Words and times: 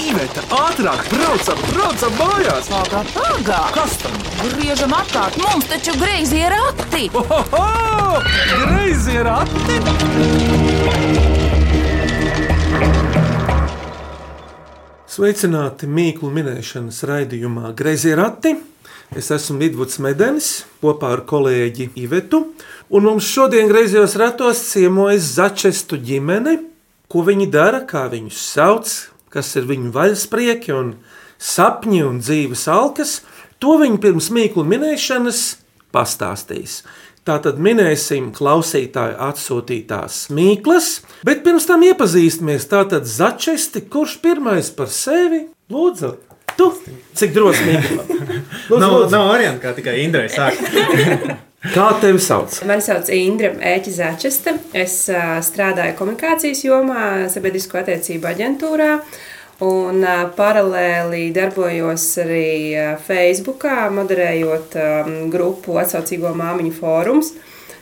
Iveta, 0.00 0.40
ātrāk, 0.56 1.02
braucam, 1.12 1.58
braucam 1.74 2.14
mājās! 2.16 2.68
Pagā, 2.72 3.02
pagā! 3.12 3.58
Kas 3.74 3.98
tam? 4.00 4.14
Griežam 4.40 4.94
apkārt, 4.96 5.36
mums 5.42 5.68
taču 5.68 5.92
greizi 6.00 6.40
ir 6.40 6.54
rati! 6.54 7.10
Ohoho! 7.12 8.22
Greizi 8.62 9.18
ir 9.20 9.28
ati! 9.28 9.76
Sveicināti 15.10 15.90
mīklu 15.90 16.30
minēšanas 16.32 17.02
raidījumā 17.10 17.74
Greizie 17.76 18.16
rati. 18.16 18.54
Es 19.12 19.28
esmu 19.34 19.58
Vidvuds 19.58 19.98
Medenis 20.00 20.50
kopā 20.80 21.10
ar 21.16 21.26
kolēģi 21.28 21.90
Ivetu. 21.98 22.44
Un 22.94 23.08
mums 23.08 23.28
šodien 23.28 23.68
griezījos 23.68 24.16
ratos 24.16 24.62
ciemojas 24.70 25.34
Začestu 25.34 25.98
ģimene. 26.00 26.60
Ko 27.10 27.24
viņi 27.26 27.50
dara, 27.50 27.82
kā 27.82 28.06
viņus 28.08 28.38
sauc, 28.52 28.92
kas 29.32 29.52
ir 29.58 29.68
viņu 29.70 29.92
vaļasprieki 29.94 30.74
un 30.76 30.94
sapņi 31.40 32.00
un 32.06 32.18
dzīves 32.22 32.66
alkas, 32.70 33.20
to 33.62 33.76
viņi 33.80 34.00
pirms 34.02 34.30
mīklu 34.34 34.64
minēšanas 34.68 35.44
pastāstīs. 35.94 36.80
Tātad 37.28 37.58
minēsim 37.60 38.30
klausītāju 38.34 39.18
atsūtītās 39.28 40.22
mīklas, 40.32 40.86
bet 41.26 41.42
pirms 41.44 41.66
tam 41.68 41.84
iepazīstamies. 41.84 42.64
Tātad 42.70 43.04
Začesti, 43.06 43.82
kurš 43.92 44.16
pirmais 44.24 44.70
par 44.72 44.88
sevi? 44.90 45.42
Lūdzu, 45.70 46.14
tu 46.56 46.70
cik 47.20 47.34
drosmīgi. 47.36 48.00
Lūdzu, 48.70 48.80
Nav, 48.80 48.96
lūdzu. 48.96 49.12
nav 49.12 49.28
variantu, 49.34 49.62
kā 49.66 49.74
tikai 49.76 49.98
Indrai 50.06 50.26
sāk. 50.32 50.58
Kā 51.60 51.90
tevi 52.00 52.16
sauc? 52.24 52.54
Mani 52.64 52.80
sauc 52.80 53.10
Indra 53.12 53.50
Ēķa-Začesta. 53.52 54.54
Es 54.72 54.94
uh, 55.12 55.34
strādāju 55.44 55.92
komunikācijas 55.98 56.62
jomā, 56.64 57.02
sabiedrisko 57.28 57.82
attiecību 57.82 58.30
aģentūrā. 58.30 58.94
Un 59.66 60.00
uh, 60.00 60.22
paralēli 60.38 61.26
darbojos 61.36 62.06
arī 62.22 62.46
uh, 62.72 62.94
Facebookā, 63.04 63.90
moderējot 63.92 64.78
um, 64.80 65.10
grupu 65.32 65.76
atsaucīgo 65.82 66.32
māmiņu 66.38 66.72
fórums. 66.78 67.34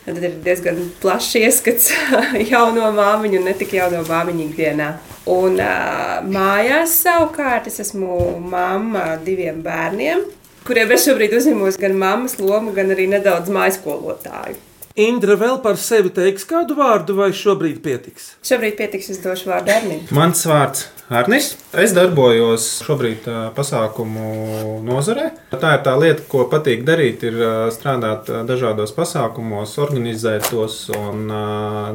Tad 0.08 0.18
ir 0.26 0.34
diezgan 0.42 0.80
plašs 0.98 1.36
ieskats 1.38 1.92
jauno 2.50 2.90
māmiņu 2.96 3.38
un 3.38 3.46
ne 3.46 3.54
tik 3.60 3.76
jauno 3.78 4.02
māmiņu 4.08 4.48
ikdienā. 4.48 4.88
Un 5.30 5.62
uh, 5.62 6.18
mājās 6.26 6.98
savukārt 7.04 7.70
es 7.70 7.78
esmu 7.86 8.40
mamma 8.42 9.12
diviem 9.22 9.62
bērniem, 9.62 10.26
kuriem 10.68 10.92
es 10.92 11.06
šobrīd 11.08 11.32
uzņemos 11.38 11.80
gan 11.80 11.96
mammas 11.98 12.36
lomu, 12.42 12.74
gan 12.76 12.92
arī 12.92 13.08
nedaudz 13.10 13.48
maiskolotāju. 13.52 14.58
Indra 14.98 15.36
vēl 15.38 15.60
par 15.62 15.76
sevi 15.78 16.10
teiks 16.10 16.42
kādu 16.48 16.74
vārdu, 16.74 17.14
vai 17.14 17.30
šobrīd 17.30 17.78
pietiks? 17.84 18.32
Šobrīd 18.42 18.74
pietiks, 18.80 19.12
es 19.14 19.20
došu 19.22 19.52
vārdu 19.52 19.70
Ernim. 19.70 20.00
Mans 20.10 20.42
vārds 20.50 20.88
Arnis. 21.08 21.52
Es 21.72 21.94
darbojos 21.96 22.64
šobrīd 22.84 23.24
pasākumu 23.56 24.82
nozarē. 24.84 25.30
Tā 25.54 25.70
ir 25.76 25.84
tā 25.86 25.94
lieta, 26.02 26.24
ko 26.28 26.44
patīk 26.50 26.82
darīt, 26.88 27.22
ir 27.24 27.38
strādāt 27.72 28.28
dažādos 28.48 28.92
pasākumos, 28.96 29.76
organizēt 29.80 30.50
tos 30.50 30.80
un 30.98 31.30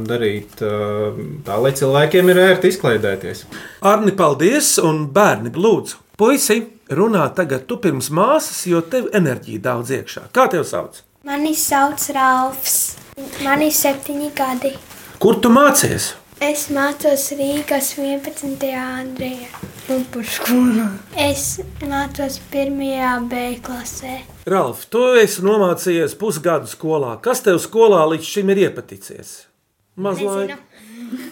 darīt 0.08 0.64
tā, 0.64 1.60
lai 1.60 1.74
cilvēkiem 1.78 2.32
ir 2.34 2.42
ērti 2.48 2.72
izklaidēties. 2.74 3.44
Arni, 3.86 4.16
paldies, 4.18 4.78
un 4.82 5.06
bērni, 5.14 5.54
lūdzu, 5.54 6.00
puisi, 6.18 6.64
runā 6.98 7.26
tagad 7.36 7.68
tu 7.70 7.78
pirms 7.84 8.10
māsas, 8.14 8.64
jo 8.70 8.82
tev 8.82 9.10
enerģija 9.16 9.66
daudz 9.70 9.94
iekšā. 9.98 10.28
Kā 10.36 10.48
tev 10.52 10.66
sauc? 10.70 11.04
Mani 11.28 11.54
sauc 11.56 12.10
Rāfs. 12.16 12.98
Man 13.44 13.62
ir 13.64 13.72
septiņi 13.76 14.34
gadi. 14.36 14.74
Kur 15.22 15.38
tu 15.40 15.52
mācies? 15.54 16.14
Es 16.44 16.66
mācos 16.74 17.30
Rīgas 17.38 17.94
11. 17.96 18.66
Andrejā. 18.76 19.48
Skolā. 20.34 20.88
Es 21.20 21.62
mācos 21.84 22.40
1. 22.52 23.28
B 23.32 23.44
klasē. 23.64 24.18
Ralf, 24.50 24.86
tu 24.92 25.06
esi 25.22 25.44
nomācījies 25.46 26.18
pusgadu 26.20 26.68
skolā. 26.68 27.14
Kas 27.24 27.44
tev 27.46 27.62
skolā 27.64 28.02
līdz 28.12 28.28
šim 28.28 28.52
ir 28.52 28.66
iepaticies? 28.66 29.34
Mazliet. 29.96 30.58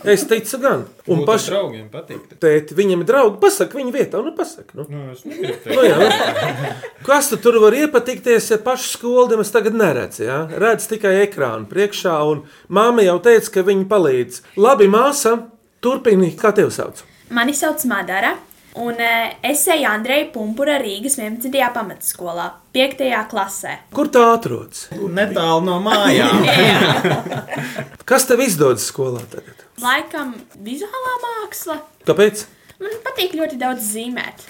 Es 0.04 0.26
teicu, 0.30 0.58
gan. 0.62 0.84
Un 1.12 1.24
paši 1.28 1.52
draugiem 1.54 1.88
patīk. 1.94 2.36
tēti, 2.42 2.76
viņam 2.78 3.04
ir 3.04 3.10
draugi. 3.10 3.40
Pasaka, 3.42 3.78
viņa 3.80 3.94
vietā, 3.96 4.22
nu 4.26 4.34
pasaka. 4.38 4.76
Nu. 4.80 4.88
Nu, 4.90 5.04
es. 5.14 5.24
Nu, 5.26 5.86
jā. 5.86 6.12
Kas 7.06 7.32
tu 7.32 7.40
tur 7.42 7.60
var 7.64 7.76
iepatikties, 7.78 8.52
ja 8.54 8.60
pašu 8.62 8.96
skolu 8.96 9.28
nemaz 9.34 9.52
tagad 9.54 9.78
neredz? 9.78 10.22
Ja? 10.24 10.44
Redz 10.50 10.88
tikai 10.92 11.18
ekrānu 11.26 11.70
priekšā, 11.72 12.18
un 12.30 12.46
māma 12.70 13.06
jau 13.06 13.18
teica, 13.24 13.58
ka 13.58 13.66
viņa 13.68 13.90
palīdz. 13.92 14.42
Labi, 14.62 14.90
māsa, 14.92 15.38
turpini, 15.82 16.34
kā 16.38 16.54
tev 16.56 16.72
sauc. 16.74 17.04
Mani 17.32 17.54
sauc 17.56 17.84
Madara, 17.88 18.34
un 18.76 19.00
eh, 19.00 19.38
es 19.48 19.64
eju 19.72 19.88
Andreja 19.88 20.28
Punkūra 20.34 20.78
Rīgas 20.82 21.16
11. 21.20 21.48
pamatskolā, 21.76 22.50
5. 22.76 23.04
klasē. 23.32 23.78
Kur 23.96 24.12
tā 24.12 24.26
atrodas? 24.34 24.90
Netālu 24.92 25.64
no 25.68 25.80
mājām. 25.84 26.44
Kas 28.10 28.28
tev 28.28 28.44
izdodas 28.44 28.86
skolā 28.92 29.24
tagad? 29.32 29.64
Laikam 29.82 30.34
vizuālā 30.62 31.14
māksla. 31.26 31.78
Kāpēc? 32.08 32.46
Man 32.82 32.98
patīk 33.06 33.36
ļoti 33.38 33.60
daudz 33.62 33.86
zīmēt. 33.94 34.48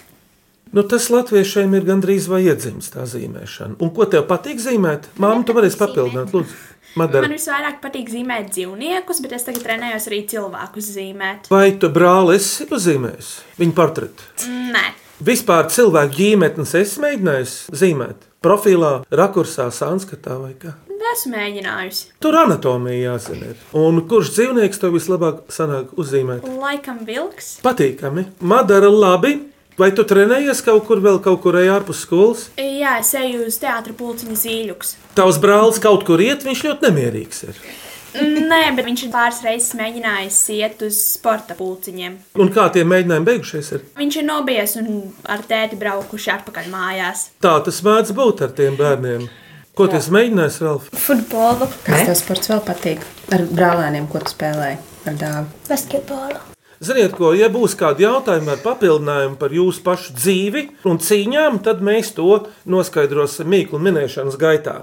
Nu, 0.72 0.86
tas 0.88 1.10
latviešiem 1.12 1.74
ir 1.76 1.88
gandrīz 1.88 2.30
vai 2.32 2.46
iedzimts 2.46 2.94
tā 2.94 3.04
zīmēšana. 3.10 3.76
Un 3.84 3.92
ko 3.96 4.08
tev 4.08 4.24
patīk 4.30 4.62
zīmēt? 4.64 5.10
Māma, 5.20 5.44
tu 5.48 5.56
varēsi 5.58 5.80
papildināt, 5.80 6.32
lūdzu. 6.36 6.60
Madara. 7.00 7.24
Man 7.24 7.38
visvairāk 7.38 7.78
patīk 7.84 8.10
zīmēt 8.12 8.50
dzīvniekus, 8.52 9.22
bet 9.24 9.38
es 9.38 9.48
tagad 9.48 9.64
trenējos 9.64 10.10
arī 10.12 10.26
cilvēkus 10.32 10.90
zīmēt. 10.96 11.48
Vai 11.52 11.70
tu 11.80 11.88
brāli 11.92 12.36
esi 12.36 12.68
pazīmējis 12.68 13.30
viņa 13.60 13.76
portretu? 13.78 14.28
Nē, 14.48 14.90
Vispār 15.22 15.68
cilvēku 15.70 16.16
ģimenes 16.18 16.72
es 16.80 16.96
mēģināju 16.98 17.78
zīmēt. 17.78 18.24
Profilā, 18.42 19.04
rakursā, 19.14 19.68
sanskatā 19.70 20.40
vai 20.42 20.56
kā. 20.58 20.74
Esmu 21.14 21.36
mēģinājusi. 21.36 22.10
Tur 22.24 22.38
anatomija 22.42 23.12
jāzina. 23.12 23.54
Un 23.78 24.04
kurš 24.10 24.34
dzīvnieks 24.36 24.82
tev 24.82 24.96
vislabāk 24.98 25.44
sanāk 25.54 25.94
uzzīmēt? 26.00 26.48
Laikam 26.62 27.04
vilks. 27.08 27.58
Patīkami. 27.66 28.28
Madara 28.42 28.92
labi. 28.92 29.38
Vai 29.80 29.88
tu 29.96 30.04
trenējies 30.06 30.60
kaut 30.66 30.84
kur 30.86 31.00
vēl, 31.02 31.22
kaut 31.24 31.40
kur 31.42 31.56
ārpus 31.58 32.04
skolas? 32.06 32.50
Jā, 32.60 32.98
es 33.00 33.14
eju 33.18 33.48
uz 33.48 33.56
teātra 33.62 33.96
pulciņu 33.98 34.36
zīļuks. 34.38 34.92
Tavs 35.18 35.40
brālis 35.42 35.80
kaut 35.82 36.04
kur 36.06 36.22
iet, 36.22 36.44
viņš 36.46 36.66
ļoti 36.68 36.90
nemierīgs 36.90 37.48
ir. 37.48 37.64
Nē, 38.12 38.74
bet 38.76 38.84
viņš 38.84 39.06
ir 39.06 39.12
pāris 39.14 39.40
reizes 39.46 39.76
mēģinājis 39.80 40.40
iet 40.58 40.82
uz 40.84 40.98
sporta 41.14 41.56
pulciņiem. 41.56 42.18
Un 42.44 42.52
kā 42.52 42.66
tie 42.76 42.84
mēģinājumi 42.88 43.28
beigušies? 43.30 43.70
Ir? 43.78 43.86
Viņš 43.96 44.18
ir 44.20 44.28
nobijies 44.28 44.76
un 44.82 44.90
ar 45.32 45.46
tēti 45.48 45.80
braukuši 45.80 46.34
atpakaļ 46.36 46.68
mājās. 46.74 47.30
Tā 47.44 47.56
tas 47.64 47.80
mēdz 47.88 48.12
būt 48.18 48.44
ar 48.44 48.52
tiem 48.58 48.76
bērniem. 48.80 49.30
Ko 49.78 49.88
tu 49.88 49.96
esi 49.96 50.12
mēģinājis, 50.12 50.62
Ralf? 50.66 50.88
Futbolu, 51.00 51.68
Kas 51.86 52.06
tev 52.08 52.16
sports 52.20 52.50
vēl 52.52 52.64
patīk? 52.68 53.04
Ar 53.32 53.46
brālēniem, 53.48 54.08
ko 54.12 54.20
tu 54.20 54.34
spēlēji 54.34 54.80
ar 55.08 55.20
dāvu? 55.22 55.46
basketbolu. 55.70 56.40
Ziniet, 56.82 57.12
ko, 57.14 57.30
ja 57.38 57.46
būs 57.54 57.76
kādi 57.78 58.02
jautājumi 58.08 58.50
ar 58.56 58.62
papildinājumu 58.64 59.36
par 59.38 59.54
jūsu 59.54 59.84
pašu 59.86 60.16
dzīvi 60.18 60.64
un 60.90 60.98
cīņām, 60.98 61.60
tad 61.62 61.84
mēs 61.86 62.10
to 62.18 62.40
noskaidrosim 62.66 63.48
mīklu 63.54 63.78
minēšanas 63.86 64.38
gaitā. 64.42 64.80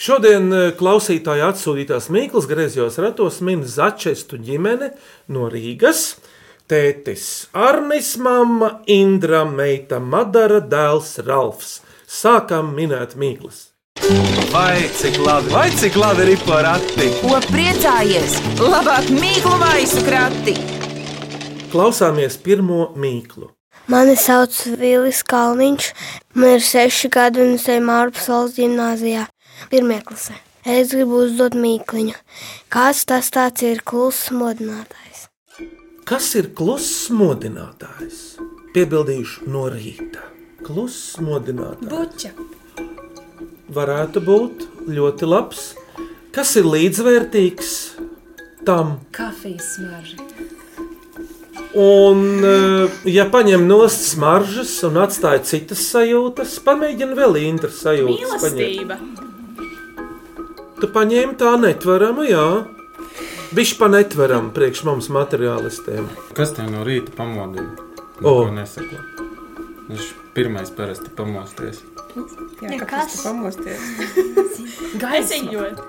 Šodien 0.00 0.48
eh, 0.56 0.70
klausītāji 0.78 1.44
atsūtītās 1.44 2.08
mīklas 2.10 2.48
griezos 2.48 2.96
ratos 3.04 3.42
min 3.44 3.66
Začestu 3.68 4.40
ģimene 4.40 4.94
no 5.28 5.50
Rīgas. 5.52 6.16
Tētis 6.72 7.50
Arnis, 7.52 8.14
mamma 8.16 8.78
Indra, 8.90 9.44
meita 9.44 10.00
Madara, 10.00 10.62
dēls 10.64 11.18
Ralfs. 11.26 11.82
Sākam 12.08 12.72
minēt 12.78 13.12
mīklas. 13.20 13.71
Vai 14.52 14.90
cik 14.98 15.16
labi, 15.18 15.50
vai 15.50 15.70
cik 15.70 15.94
labi 15.96 16.26
ir 16.34 16.40
porakti? 16.44 17.06
Ko 17.22 17.38
priecājies? 17.48 18.34
Labāk 18.60 19.08
mīklu 19.08 19.54
maisu 19.56 20.02
krati! 20.04 20.52
Klausāmies 21.72 22.36
pirmo 22.44 22.90
mīklu. 22.92 23.48
Mani 23.88 24.18
sauc 24.20 24.52
Vīlis 24.80 25.22
Kalniņš. 25.24 25.88
Man 26.36 26.58
ir 26.58 26.64
seši 26.66 27.08
gadi 27.16 27.40
un 27.40 27.54
es 27.56 27.64
eju 27.72 27.86
Mārpas 27.88 28.28
valsts 28.28 28.60
gimnājā, 28.60 29.24
pirmā 29.72 30.02
klasē. 30.04 30.36
Es 30.68 30.92
gribu 30.92 31.24
uzdot 31.24 31.56
mīkliņu. 31.56 32.16
Kāds 32.68 33.06
tas 33.08 33.32
tāds 33.32 33.64
ir 33.64 33.80
kluss 33.80 34.28
modinātājs? 34.36 35.28
Kas 36.04 36.34
ir 36.36 36.52
kluss 36.52 37.08
modinātājs? 37.08 38.24
Piebildīšu 38.76 39.48
no 39.48 39.70
rīta. 39.72 40.28
Kluss 40.60 41.16
modinātājs. 41.24 41.88
Buča. 41.88 42.60
Varētu 43.72 44.20
būt 44.24 44.64
ļoti 44.92 45.28
labs. 45.28 45.72
Kas 46.32 46.54
ir 46.60 46.66
līdzvērtīgs 46.68 47.70
tam? 48.66 48.98
Kafijas 49.16 49.74
smarža. 49.76 50.16
Un, 51.72 52.44
eh, 52.44 52.90
ja 53.08 53.24
paņem 53.32 53.64
no 53.68 53.80
smaržas 53.88 54.74
un 54.84 54.98
atstāja 55.00 55.40
citas 55.48 55.86
sajūtas, 55.88 56.58
pamēģina 56.66 57.16
vēl 57.16 57.38
interesantas 57.46 57.82
sajūtas. 57.82 58.42
paņemt. 58.42 58.60
Mīlestība. 58.60 58.96
Tu 60.80 60.86
paņēmi 60.88 61.36
tā 61.40 61.54
netveramu, 61.60 62.26
jā. 62.28 62.66
Viņš 63.52 63.78
pa 63.78 63.88
netveramu 63.88 64.52
priekš 64.52 64.84
mums 64.84 65.08
materiālistiem. 65.08 66.08
Kas 66.34 66.52
tev 66.52 66.70
no 66.72 66.84
rīta 66.84 67.12
pamodina? 67.16 67.92
neko 68.22 68.48
O. 68.48 68.50
nesako. 68.50 69.00
Viņš 69.88 70.12
pirmais 70.34 70.70
parasti 70.70 71.10
pamosties. 71.16 71.82
Jā, 72.12 72.68
Nekas. 72.68 72.88
kāpēc 72.90 73.14
tu 73.16 73.22
pamosties? 73.24 73.82
Gaisiņot. 75.02 75.82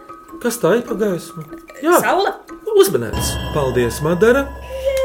Kas 0.43 0.57
tā 0.59 0.71
ir 0.77 0.81
pa 0.87 0.95
gaismu? 0.99 1.43
Jā, 1.83 1.97
Saula. 2.03 2.31
uzmanīts. 2.79 3.33
Paldies, 3.53 3.99
Madara. 4.03 4.45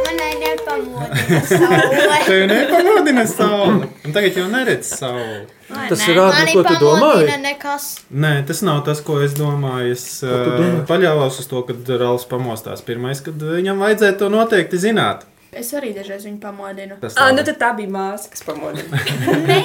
Manai 0.06 0.30
nepamodina 0.40 1.40
saule. 1.50 2.18
Tev 2.26 2.44
nepamodina 2.50 3.24
saule. 3.28 3.88
Un 4.08 4.14
tagad 4.16 4.38
jau 4.40 4.46
neredz 4.50 4.88
sauli. 4.98 5.44
Tas 5.68 6.02
ir 6.08 6.16
rādi, 6.16 6.38
Mani 6.40 6.54
ko 6.56 6.62
tu 6.64 6.76
domāji. 6.80 7.34
nekas. 7.44 7.88
Nē, 8.10 8.32
tas 8.48 8.62
nav 8.66 8.80
tas, 8.88 9.02
ko 9.04 9.18
es 9.26 9.34
domāju. 9.36 9.92
Es 9.98 10.06
uh, 10.24 10.32
domā? 10.56 10.86
paļāvos 10.88 11.42
uz 11.42 11.50
to, 11.50 11.62
ka 11.68 11.76
Rāls 12.00 12.24
pamostās 12.30 12.82
pirmais, 12.86 13.20
kad 13.26 13.36
viņam 13.42 13.82
vajadzētu 13.84 14.22
to 14.24 14.30
noteikti 14.32 14.80
zināt. 14.88 15.26
Es 15.52 15.70
arī 15.76 15.92
dažreiz 15.96 16.24
viņu 16.28 16.40
pamodinu. 16.42 16.96
Tas 17.02 17.14
Ah, 17.20 17.30
nu 17.36 17.44
tā 17.46 17.70
bija 17.76 17.88
māsa, 17.92 18.30
kas 18.32 18.42
pamodina. 18.48 19.00
Nē, 19.44 19.60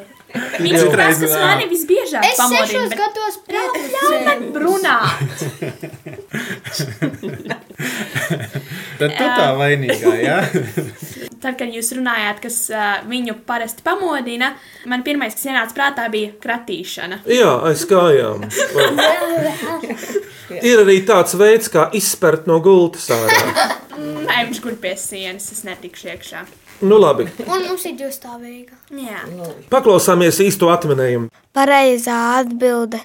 viņš 0.34 0.80
ir 0.80 0.96
tas, 0.98 1.18
kas 1.22 1.34
mani 1.38 1.66
visbiežāk 1.70 2.24
Es 2.30 2.36
pamodina. 2.38 2.66
sešos 2.66 2.88
bet- 2.90 2.98
gados 2.98 3.34
pieaugu. 3.46 4.58
runāt. 4.64 5.14
Tad 8.98 9.10
tu 9.18 9.24
tā 9.26 9.46
vainīgā, 9.58 10.12
jā? 10.22 10.38
Tad, 11.44 11.58
kad 11.60 11.68
jūs 11.76 11.90
runājāt, 11.98 12.38
kas 12.40 12.54
uh, 12.72 13.02
viņu 13.10 13.34
parasti 13.44 13.84
pamodina, 13.84 14.52
man 14.88 15.02
pirmais, 15.04 15.34
kas 15.36 15.44
ienāca 15.50 15.76
prātā, 15.76 16.06
bija 16.12 16.30
kratīšana. 16.40 17.18
Jā, 17.28 17.50
aiz 17.68 17.82
kājām. 17.90 18.46
Ir 20.64 20.80
arī 20.84 20.98
tāds 21.08 21.34
veids, 21.40 21.68
kā 21.72 21.86
izspērt 21.96 22.46
no 22.48 22.56
gultas 22.64 23.10
ārā. 23.12 23.76
Nē, 24.24 24.38
viņš 24.48 24.60
kur 24.64 24.74
pie 24.80 24.94
sienas, 25.00 25.50
es 25.52 25.62
netikšu 25.68 26.08
iekšā. 26.14 26.40
Nu, 26.80 26.98
labi. 26.98 27.26
Un 27.46 27.66
mums 27.68 27.84
ir 27.86 27.94
divstāvīga. 27.98 28.74
Jā, 28.90 29.22
Paklausāmies 29.70 30.40
īsto 30.42 30.70
atminējumu. 30.74 31.30
Pareizā 31.54 32.16
atbilde 32.40 33.00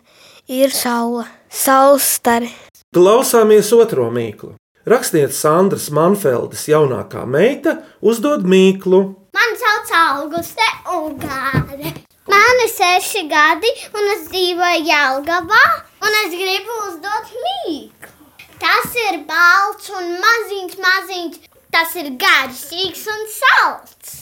ir 0.49 0.73
saule. 0.73 1.27
Saules 1.49 2.07
stari. 2.17 2.49
Klausāmies 2.95 3.69
otro 3.77 4.09
mīklu. 4.13 4.55
Rakstniece 4.89 5.35
Sandras 5.37 5.89
Manfeldes 5.93 6.63
jaunākā 6.71 7.25
meita 7.29 7.75
uzdod 8.01 8.45
mīklu. 8.49 9.01
Mani 9.35 9.59
sauc 9.61 9.91
Auguste 9.99 10.69
Ungāre. 10.89 11.93
Man 12.29 12.63
ir 12.63 12.71
seši 12.71 13.25
gadi, 13.29 13.69
un 13.93 14.09
es 14.15 14.27
dzīvoju 14.29 14.85
Jālgavā, 14.85 15.63
un 16.05 16.17
es 16.23 16.33
gribu 16.33 16.79
uzdot 16.87 17.35
mīklu. 17.45 18.15
Tas 18.59 18.97
ir 19.07 19.21
balts 19.29 19.89
un 19.95 20.09
maziņš, 20.23 20.73
maziņš. 20.83 21.37
Tas 21.73 21.93
ir 22.01 22.13
garšīgs 22.21 23.03
un 23.13 23.27
salds. 23.33 24.15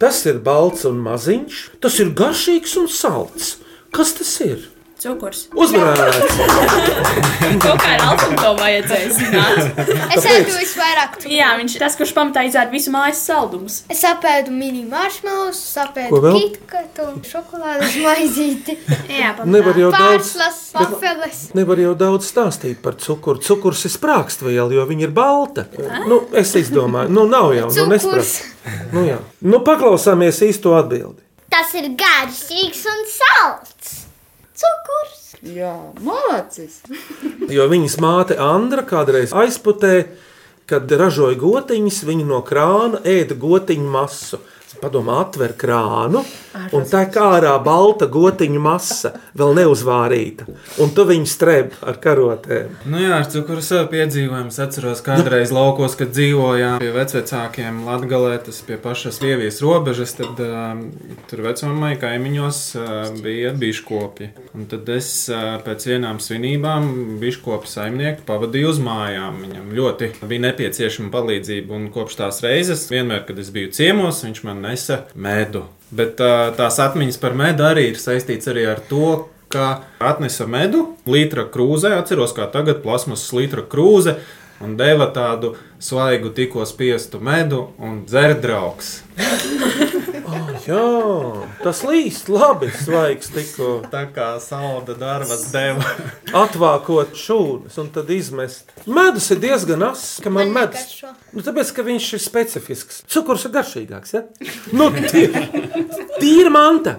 Tas 0.00 0.18
ir 0.28 0.40
balts 0.44 0.86
un 0.88 1.00
maziņš, 1.04 1.60
tas 1.80 1.98
ir 2.00 2.12
garšīgs 2.16 2.76
un 2.80 2.88
salds. 2.88 3.54
Kas 3.92 4.14
tas 4.16 4.32
ir? 4.44 4.69
Cukurs. 5.00 5.46
Uzmanīts! 5.56 6.40
Kaut 7.64 7.80
kā 7.80 7.94
ar 7.96 8.02
alkoholu 8.04 8.36
to 8.40 8.50
vajadzēja 8.58 9.12
zināt. 9.16 9.78
Es 10.16 10.26
ēdu 10.28 10.54
visvairāk. 10.58 11.16
tu- 11.22 11.30
Jā, 11.32 11.48
viņš 11.60 11.74
ir 11.76 11.82
tas, 11.84 11.96
kurš 11.98 12.12
pamatā 12.16 12.44
izdzēra 12.48 12.70
visu 12.72 12.92
mājas 12.94 13.22
saldumus. 13.26 13.80
Es 13.92 14.02
apēdu 14.06 14.52
mini 14.54 14.84
maršmalus, 14.88 15.60
Ko 15.74 15.84
apēdu 15.86 16.32
kitkatu 16.36 17.06
un 17.08 17.22
šokolādes 17.26 17.96
maizīti. 18.04 18.76
Jā, 19.20 19.32
Nevar 19.44 19.78
jau 19.80 19.90
daudz, 19.94 20.34
Pārslas, 20.36 20.60
pafeles. 20.76 21.40
nevar 21.58 21.80
jau 21.82 21.94
daudz 21.98 22.28
stāstīt 22.30 22.82
par 22.84 22.94
cukuru. 23.00 23.40
Cukurs 23.44 23.84
ir 23.88 23.94
sprākstviela, 23.96 24.68
jo 24.76 24.84
viņa 24.86 25.08
ir 25.08 25.16
balta. 25.16 25.66
Nu, 26.06 26.22
es 26.36 26.52
izdomāju, 26.60 27.08
nu 27.16 27.26
nav 27.30 27.52
jau, 27.56 27.70
nu 27.74 27.88
nesprast. 27.94 28.44
Nu, 28.92 29.02
jā. 29.08 29.18
nu 29.40 29.62
paklausāmies 29.64 30.42
īsto 30.46 30.76
atbildi. 30.78 31.22
Tas 31.50 31.72
ir 31.74 31.88
garšīgs 31.98 32.84
un 32.86 33.00
salds. 33.10 33.69
Jā, 35.46 35.74
mācis. 36.04 36.82
Jo 37.56 37.64
viņas 37.70 37.96
māte 38.02 38.36
Andra 38.38 38.84
kādreiz 38.86 39.32
aizputēja, 39.34 40.04
kad 40.70 40.92
ražoja 41.00 41.38
gotiņas, 41.40 42.02
viņa 42.06 42.26
no 42.28 42.42
krāna 42.46 43.00
ēda 43.08 43.34
gotiņu 43.40 43.90
masu. 43.90 44.38
Padomā, 44.80 45.16
atver 45.24 45.56
krānu, 45.58 46.22
un 46.74 46.86
tā 46.88 47.04
kā 47.12 47.26
ārā 47.36 47.54
balta 47.62 48.08
gotiņu 48.10 48.60
masa, 48.62 49.12
vēl 49.38 49.54
neuzvārīta. 49.60 50.46
Un 50.82 50.92
tu 50.94 51.04
viņu 51.08 51.28
strēp 51.30 51.76
ar 51.86 51.98
karotēm. 52.02 52.74
Nu 52.90 53.00
jā, 53.02 53.12
ar 53.20 53.28
cukuru 53.30 53.62
sev 53.64 53.88
piedzīvojumu. 53.92 54.50
Es 54.50 54.60
atceros, 54.62 55.02
kādreiz 55.06 55.52
laukos, 55.54 55.96
kad 55.98 56.12
dzīvojām 56.14 56.80
pie 56.82 56.90
vecākiem 56.94 57.82
Latvijā, 57.86 58.36
tas 58.46 58.60
pie 58.66 58.78
pašas 58.80 59.20
Krievijas 59.22 59.60
robežas, 59.64 60.14
tad 60.18 60.40
uh, 60.44 60.82
tur 61.30 61.44
vecumā 61.46 61.92
kaimiņos 62.00 62.60
uh, 62.78 62.86
bija 63.22 63.54
biškopi. 63.58 64.30
Un 64.56 64.66
tad 64.70 64.88
es 64.94 65.10
uh, 65.32 65.58
pēc 65.64 65.86
vienām 65.92 66.20
svinībām 66.22 67.18
biškopu 67.22 67.70
saimnieku 67.70 68.26
pavadīju 68.28 68.72
uz 68.74 68.80
mājām. 68.82 69.42
Viņam 69.46 69.74
ļoti 69.76 70.12
bija 70.24 70.46
nepieciešama 70.48 71.12
palīdzība, 71.14 71.76
un 71.76 71.90
kopš 71.94 72.20
tās 72.22 72.40
reizes, 72.44 72.88
vienmēr, 72.90 73.24
kad 73.28 73.38
es 73.42 73.52
biju 73.54 73.72
ciemos, 73.76 74.24
viņš 74.26 74.42
man 74.48 74.64
nesa 74.66 75.04
medu. 75.14 75.66
Bet 75.90 76.20
uh, 76.22 76.50
tās 76.54 76.78
atmiņas 76.82 77.18
par 77.22 77.34
medu 77.38 77.66
arī 77.66 77.88
ir 77.90 77.98
saistīts 77.98 78.50
arī 78.50 78.66
ar 78.70 78.82
to, 78.90 79.26
ka 79.50 79.82
atnesa 79.98 80.46
medu 80.46 80.92
lītra 81.10 81.48
krūzē, 81.50 81.96
atceros, 81.98 82.34
kā 82.36 82.46
tagad 82.52 82.84
plasmasas 82.84 83.32
lītra 83.34 83.64
krūze, 83.66 84.20
un 84.62 84.76
deva 84.78 85.08
tādu 85.10 85.56
svaigu, 85.82 86.30
tikko 86.36 86.66
spiestu 86.68 87.18
medu 87.24 87.70
un 87.82 88.04
dzert 88.06 88.46
draugs. 90.30 90.66
Jā, 90.66 91.48
tas 91.64 91.82
līst 91.86 92.30
labi, 92.32 92.70
svaigs 92.74 93.30
tikko 93.34 93.70
Tā 93.92 94.04
kā 94.14 94.28
salda 94.42 94.94
darbas 94.98 95.46
deva. 95.52 95.84
atvākot 96.44 97.14
šūnas 97.18 97.78
un 97.82 97.90
tad 97.94 98.10
izmest. 98.14 98.72
Medus 98.86 99.28
ir 99.34 99.42
diezgan 99.42 99.82
ass, 99.90 100.18
ka 100.22 100.30
man 100.32 100.50
Man 100.50 100.56
medus. 100.62 100.86
negaršo. 100.86 101.12
Nu, 101.36 101.44
tāpēc, 101.46 101.72
ka 101.76 101.84
viņš 101.86 102.08
ir 102.16 102.22
specifisks. 102.24 103.02
Cukurs 103.10 103.44
ir 103.46 103.54
garšīgāks. 103.54 104.14
Ja? 104.16 104.24
Nu, 104.74 104.88
tīri, 105.10 105.44
tīri 106.20 106.50
manta. 106.54 106.96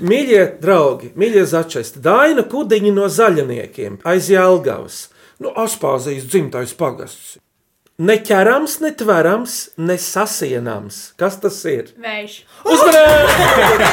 Mīļie 0.00 0.44
draugi, 0.62 1.10
mīļie 1.18 1.42
začesti, 1.50 2.00
Daina 2.04 2.44
Kudiņa 2.48 2.92
no 2.96 3.08
zaļniekiem 3.10 3.98
aiz 4.08 4.30
Jālgavas. 4.32 5.08
Nu, 5.42 5.50
Aspāzijas 5.58 6.28
dzimtais 6.30 6.72
pagasts. 6.78 7.38
Neķerams, 8.00 8.78
netverams, 8.80 9.54
nesasienams. 9.76 11.00
Kas 11.20 11.34
tas 11.42 11.58
ir? 11.68 11.90
Vējš. 12.00 12.36
Uzmanīgi! 12.64 13.90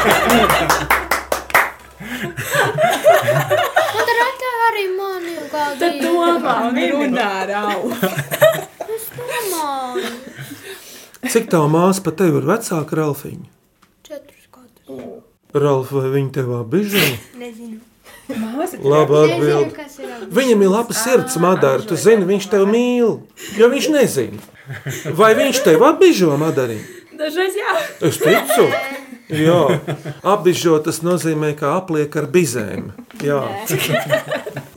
Un 3.98 4.05
tad 4.08 4.38
tā 4.39 4.53
arī 4.70 4.86
mani 4.93 5.36
Tad 5.51 6.00
domā 6.00 6.55
un 6.70 6.79
runā 6.93 7.27
ar 7.41 7.51
augu. 7.65 7.91
Mani. 9.51 10.13
Cik 11.27 11.51
tā 11.51 11.60
māsa 11.67 12.05
par 12.08 12.15
tevi 12.24 12.39
ir 12.39 12.48
vecāka, 12.48 13.01
Ralfiņa? 13.01 13.48
Četrus 14.08 14.48
gadus. 14.55 15.03
Ralf, 15.51 15.91
vai 15.91 16.08
viņa 16.15 16.32
tev 16.39 16.55
apbižo? 16.62 17.03
Nezinu. 17.43 17.84
Labi, 18.27 18.60
Nezinu, 18.60 18.93
atbild. 19.00 20.31
Viņam 20.36 20.63
ir 20.65 20.72
laba 20.74 20.96
sirds, 20.96 21.38
Madara. 21.39 21.86
Tu 21.88 21.96
zini, 22.00 22.27
viņš 22.27 22.50
tevi 22.51 22.67
mīl. 22.69 23.13
Jo 23.55 23.69
viņš 23.72 23.89
nezina. 23.93 24.41
Vai 25.15 25.31
viņš 25.38 25.63
tevi 25.63 25.88
apbižo, 25.88 26.34
Madara? 26.39 26.75
Dažreiz 27.17 27.55
jā. 27.57 27.75
Es 28.05 28.19
ticu. 28.22 28.67
Jā, 29.27 29.62
apbižo 30.24 30.77
tas 30.84 31.01
nozīmē, 31.03 31.51
ka 31.60 31.74
apliek 31.81 32.13
ar 32.19 32.29
bizēm. 32.31 32.91
Jā. 33.24 33.41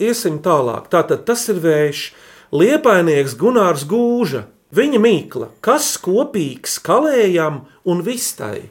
Iesim 0.02 0.40
tālāk. 0.42 0.88
Tātad 0.90 1.26
tas 1.28 1.45
ir 1.52 1.61
vējš. 1.62 2.09
Liepainieks 2.50 3.37
Gunārs 3.38 3.87
Gūža. 3.87 4.47
Viņa 4.75 4.99
mīkla, 5.02 5.49
kas 5.62 5.97
kopīgs 5.99 6.78
kalējam 6.87 7.64
un 7.90 8.02
vistai. 8.07 8.71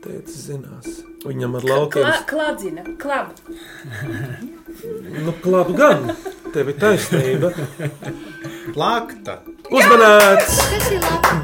Tētis 0.00 0.36
zinās. 0.48 0.86
Viņam 1.26 1.58
ar 1.58 1.64
laukiem 1.68 2.06
Kla, 2.06 2.12
kladzina, 2.30 2.84
klab. 3.02 3.34
nu, 5.26 5.34
klāp 5.44 5.74
gan. 5.76 6.06
Tev 6.54 6.70
ir 6.72 6.78
taisnība. 6.80 7.50
Plakta. 8.72 9.40
Uzmanēts! 9.70 10.56
Kas 10.70 10.88
ir 10.88 11.04
labi? 11.04 11.42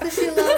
Kas 0.00 0.18
ir 0.24 0.32
labi? 0.34 0.50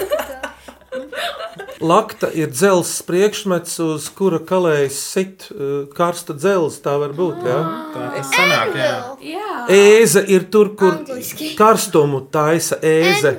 Lakta 1.86 2.30
ir 2.32 2.48
dzelzs 2.56 3.02
priekšmets, 3.06 3.76
uz 3.84 4.08
kura 4.16 4.40
kalējas 4.48 4.96
sit 5.12 5.44
uh, 5.52 5.84
karsta 5.94 6.32
dzelzs. 6.40 6.80
Tā 6.82 6.96
var 7.04 7.12
būt. 7.18 7.44
Ja? 7.44 7.60
Tā 7.92 8.08
tas 8.16 8.32
sanāk, 8.32 8.72
jā. 8.80 8.94
Jā. 9.34 9.52
Ēze 9.76 10.24
ir 10.24 10.48
tur, 10.50 10.72
kur 10.78 10.96
Angliski. 11.02 11.52
karstumu 11.58 12.24
taisa 12.32 12.80
ēze. 12.80 13.36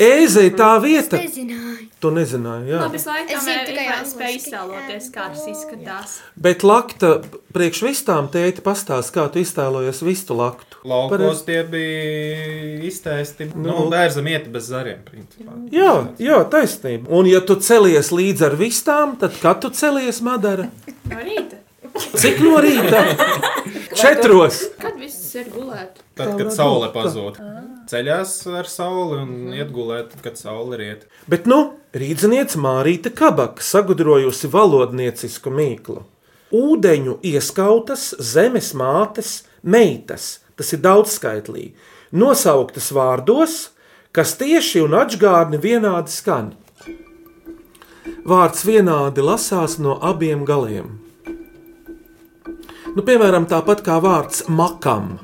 Ēze 0.00 0.48
ir 0.50 0.56
tā 0.58 0.74
vieta, 0.82 1.20
Nezināju. 1.22 1.69
To 2.00 2.08
nezināju. 2.16 2.64
Jā. 2.64 2.78
Labi, 2.80 2.96
es 2.96 3.04
laikam 3.04 3.36
Es 3.36 3.44
zinu 3.44 3.60
eh, 3.60 3.66
tikai 3.68 3.96
spēju 4.08 4.36
iztēloties, 4.38 5.08
kā 5.12 5.26
tas 5.34 5.42
izskatās. 5.50 6.14
Bet 6.40 6.62
lakta 6.64 7.10
priekš 7.52 7.82
vistām 7.84 8.30
tēti 8.32 8.64
pastāst, 8.64 9.12
kā 9.12 9.26
tu 9.28 9.42
iztēlojies 9.42 10.00
vistu 10.06 10.32
laktu. 10.38 10.78
Laukos 10.88 11.42
tie 11.44 11.58
bija 11.68 12.78
izteisti. 12.88 13.50
Nu, 13.52 13.66
Nu. 13.68 13.88
bērza 13.92 14.22
mieti 14.24 14.48
bez 14.48 14.70
zariem. 14.72 15.02
Principā. 15.04 15.52
Jā, 15.74 15.92
jā, 16.16 16.38
taisnība. 16.48 17.04
Un 17.12 17.28
ja 17.28 17.42
tu 17.44 17.58
celies 17.60 18.08
līdz 18.16 18.46
ar 18.48 18.56
vistām, 18.56 19.18
tad 19.20 19.36
kad 19.42 19.60
tu 19.60 19.68
celies 19.68 20.22
madara? 20.24 20.70
No 21.10 21.20
rīta. 21.20 21.60
Cik 22.16 22.40
no 22.40 22.56
rīta? 22.64 23.02
Četros. 23.92 24.62
Kad 24.80 24.96
viss 25.00 25.34
ir 25.36 25.50
gulēt? 25.52 26.00
Tad, 26.16 26.32
kad 26.38 26.52
saule 26.54 26.88
pazūd, 26.94 27.36
ceļās 27.90 28.34
ar 28.56 28.68
sauli 28.70 29.20
un 29.20 29.52
iet 29.56 29.68
gulēt, 29.74 30.16
kad 30.24 30.38
saule 30.40 30.78
riet. 30.80 31.06
Bet 31.28 31.44
nu, 31.50 31.74
rīzniece 31.96 32.58
Mārīta 32.60 33.10
Kabaka 33.14 33.64
sagudrojusi 33.64 34.50
valodniecisku 34.50 35.50
mīklu. 35.50 36.04
Ūdeņu 36.54 37.18
ieskautas 37.26 38.10
zemes 38.18 38.72
mātes 38.74 39.44
meitas, 39.62 40.40
tas 40.58 40.72
ir 40.74 40.82
daudzskaitlīgi, 40.82 41.74
nosauktas 42.10 42.90
vārdos, 42.94 43.58
kas 44.14 44.34
tieši 44.38 44.82
un 44.82 44.96
atgādni 44.98 45.60
vienādi 45.62 46.10
skan. 46.10 46.54
Vārds 48.26 48.64
vienādi 48.66 49.22
lasās 49.22 49.78
no 49.78 49.96
abiem 50.02 50.42
galiem. 50.46 50.98
Nu, 52.90 53.04
piemēram, 53.06 53.46
tāpat 53.46 53.84
kā 53.86 54.00
vārds 54.02 54.48
makam. 54.50 55.18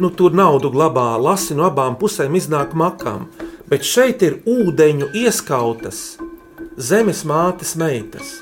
Nu, 0.00 0.08
tur 0.08 0.32
naudu 0.32 0.70
glabā, 0.72 1.14
lasi 1.20 1.54
no 1.54 1.68
abām 1.68 1.98
pusēm 2.00 2.34
iznāk 2.40 2.72
makam, 2.74 3.28
bet 3.70 3.84
šeit 3.86 4.22
ir 4.26 4.38
ūdeņu 4.48 5.10
ieskautas 5.24 6.00
zemes 6.76 7.24
mātes 7.28 7.74
meitas. 7.80 8.40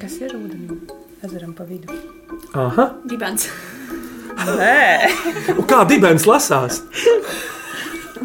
Kas 0.00 0.18
ir 0.20 0.34
ūdenim? 0.36 0.82
Ezeram 1.24 1.54
pa 1.56 1.64
vidu. 1.68 1.88
Aha, 2.54 2.90
Dibens. 3.08 3.48
Nē, 4.44 5.08
kā 5.70 5.84
dibens 5.88 6.26
lasās? 6.28 6.80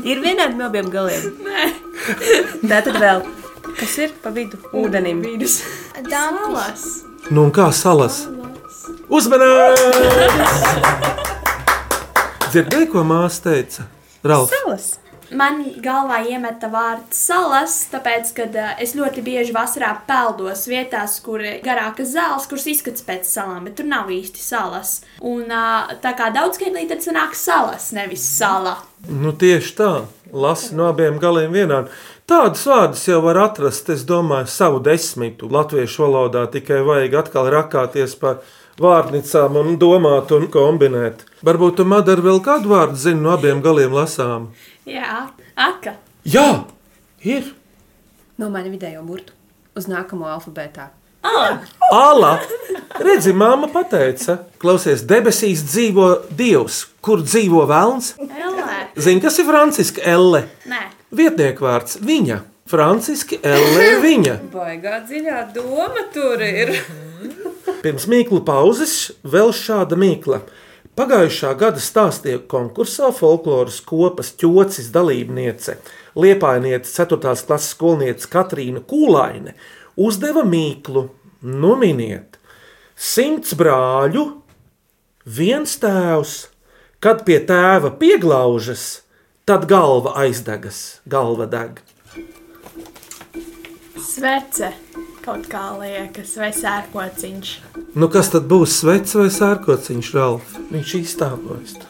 ir 0.03 0.19
vienādi 0.23 0.57
no 0.57 0.65
abiem 0.67 0.89
galiem. 0.91 1.29
Nē, 1.45 1.67
Tā 2.67 2.79
tad 2.85 2.97
vēl. 2.99 3.21
Kas 3.79 3.93
ir 4.01 4.11
pa 4.23 4.31
vidu 4.33 4.57
ūdenim? 4.75 5.21
vidus. 5.23 5.59
Salas. 6.09 6.83
Nu, 7.29 7.45
un 7.45 7.51
kā 7.55 7.69
salas? 7.75 8.23
Uzmanības! 9.09 10.57
Dzirdēji, 12.51 12.89
ko 12.91 13.03
māsa 13.05 13.43
teica? 13.45 13.85
Ralf, 14.25 14.49
Salas. 14.51 14.87
Man 15.31 15.61
galvā 15.83 16.23
iemeta 16.25 16.69
vārds 16.73 17.19
salas, 17.29 17.75
tāpēc, 17.91 18.31
ka 18.37 18.47
uh, 18.49 18.71
es 18.81 18.95
ļoti 18.97 19.23
bieži 19.25 19.53
vasarā 19.55 19.91
peldos 20.07 20.65
vietās, 20.69 21.19
kur 21.25 21.43
ir 21.43 21.59
garākas 21.65 22.13
zāles, 22.15 22.47
kuras 22.49 22.67
izskatās 22.71 23.05
pēc 23.05 23.29
salām, 23.29 23.67
bet 23.67 23.77
tur 23.79 23.89
nav 23.89 24.09
īsti 24.13 24.41
salas. 24.41 24.99
Un 25.21 25.45
uh, 25.45 25.91
tā 26.01 26.15
kā 26.17 26.31
daudzskaitlī 26.33 26.87
tad 26.89 27.05
sanāk 27.05 27.37
salas, 27.37 27.91
nevis 27.93 28.25
sala. 28.25 28.79
nu 29.07 29.31
tieši 29.31 29.75
tā, 29.77 29.91
lasi 30.33 30.75
no 30.75 30.89
abiem 30.89 31.21
galiem 31.21 31.53
vienādi. 31.53 31.93
Tādus 32.29 32.61
vārdus 32.69 33.07
jau 33.07 33.23
var 33.23 33.39
atrast, 33.41 33.87
es 33.89 34.03
domāju, 34.05 34.45
savu 34.53 34.77
desmitu. 34.85 35.47
Latviešu 35.49 36.03
valodā 36.03 36.43
tikai 36.53 36.83
vajag 36.85 37.15
atkal 37.23 37.47
rakāties 37.49 38.13
pa 38.21 38.35
vārnīcām 38.77 39.57
un 39.57 39.79
domāt 39.81 40.29
un 40.37 40.45
kombinēt. 40.53 41.23
Varbūt 41.41 41.79
tu 41.79 41.85
madara 41.89 42.21
vēl 42.21 42.37
kādu 42.45 42.69
vārdu 42.69 43.01
zini 43.01 43.23
no 43.23 43.33
abiem 43.33 43.63
galiem 43.65 43.95
lasām. 43.97 44.51
Jā, 44.85 45.23
aka. 45.57 45.95
Jā, 46.21 46.45
ir! 47.25 47.49
Nomaini 48.37 48.75
vidējo 48.75 49.01
burtu 49.07 49.33
uz 49.73 49.89
nākamo 49.89 50.29
alfabētā. 50.29 50.91
Ala! 51.89 52.35
Redzi, 53.01 53.33
māma 53.33 53.71
pateica, 53.73 54.37
klausies, 54.61 55.01
debesīs 55.09 55.65
dzīvo 55.65 56.11
dievs, 56.29 56.83
kur 57.01 57.25
dzīvo 57.25 57.65
vēlns. 57.73 58.13
Zini, 59.01 59.25
kas 59.25 59.41
ir 59.41 59.49
franciski 59.49 60.05
elle? 60.05 60.45
Nē. 60.69 60.85
Vietnieku 61.15 61.65
vārds 61.65 61.99
viņa. 62.05 62.43
Franciski 62.69 63.39
elle 63.41 63.85
ir 63.85 64.01
viņa. 64.03 64.35
Baigā 64.53 64.99
dziļā 65.09 65.43
doma 65.55 66.05
tur 66.13 66.41
ir. 66.45 66.75
Pirms 67.83 68.05
mīklu 68.11 68.43
pauzes 68.45 68.95
vēl 69.25 69.53
šāda 69.55 69.97
mīkla. 69.99 70.43
Pagājušā 70.99 71.53
gada 71.57 71.79
stāstīja 71.79 72.41
konkursā 72.51 73.09
folkloras 73.15 73.79
kopas 73.87 74.33
ķocis 74.37 74.89
dalībniece, 74.91 75.77
liepainiece 76.19 76.91
4. 76.91 77.19
klases 77.47 77.71
skolniece 77.71 78.27
Katrīna 78.29 78.83
Kūlaine 78.83 79.55
uzdeva 79.99 80.43
mīklu, 80.43 81.07
nominiet 81.41 82.39
simts 82.99 83.55
brāļu, 83.55 84.25
viens 85.23 85.77
tēvs, 85.79 86.33
kad 86.99 87.23
pie 87.27 87.39
tēva 87.47 87.93
pieglaužas, 87.99 89.05
tad 89.49 89.65
galva 89.65 90.11
aizdegas, 90.21 90.99
galva 91.09 91.47
deg. 91.49 91.79
Svece. 93.97 94.69
Kaut 95.25 95.47
kā 95.49 95.63
liekas, 95.79 96.35
vai 96.37 96.51
sērkociņš. 96.53 97.49
Nu, 97.97 98.07
kas 98.13 98.29
tad 98.29 98.45
būs 98.49 98.75
sveiks 98.83 99.17
vai 99.17 99.25
sērkociņš, 99.33 100.11
Ralf? 100.13 100.53
Viņš 100.69 100.93
izstāvojas. 101.01 101.73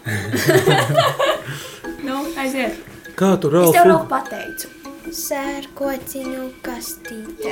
Nu, 1.99 2.23
aiziet. 2.39 2.79
Kā 3.19 3.35
tu, 3.37 3.51
Es 3.51 3.53
Ralf? 3.53 3.75
tev 3.75 3.91
vēl 3.91 4.05
pateicu. 4.09 4.71
Sērkociņu 5.19 6.47
kastīte. 6.63 7.51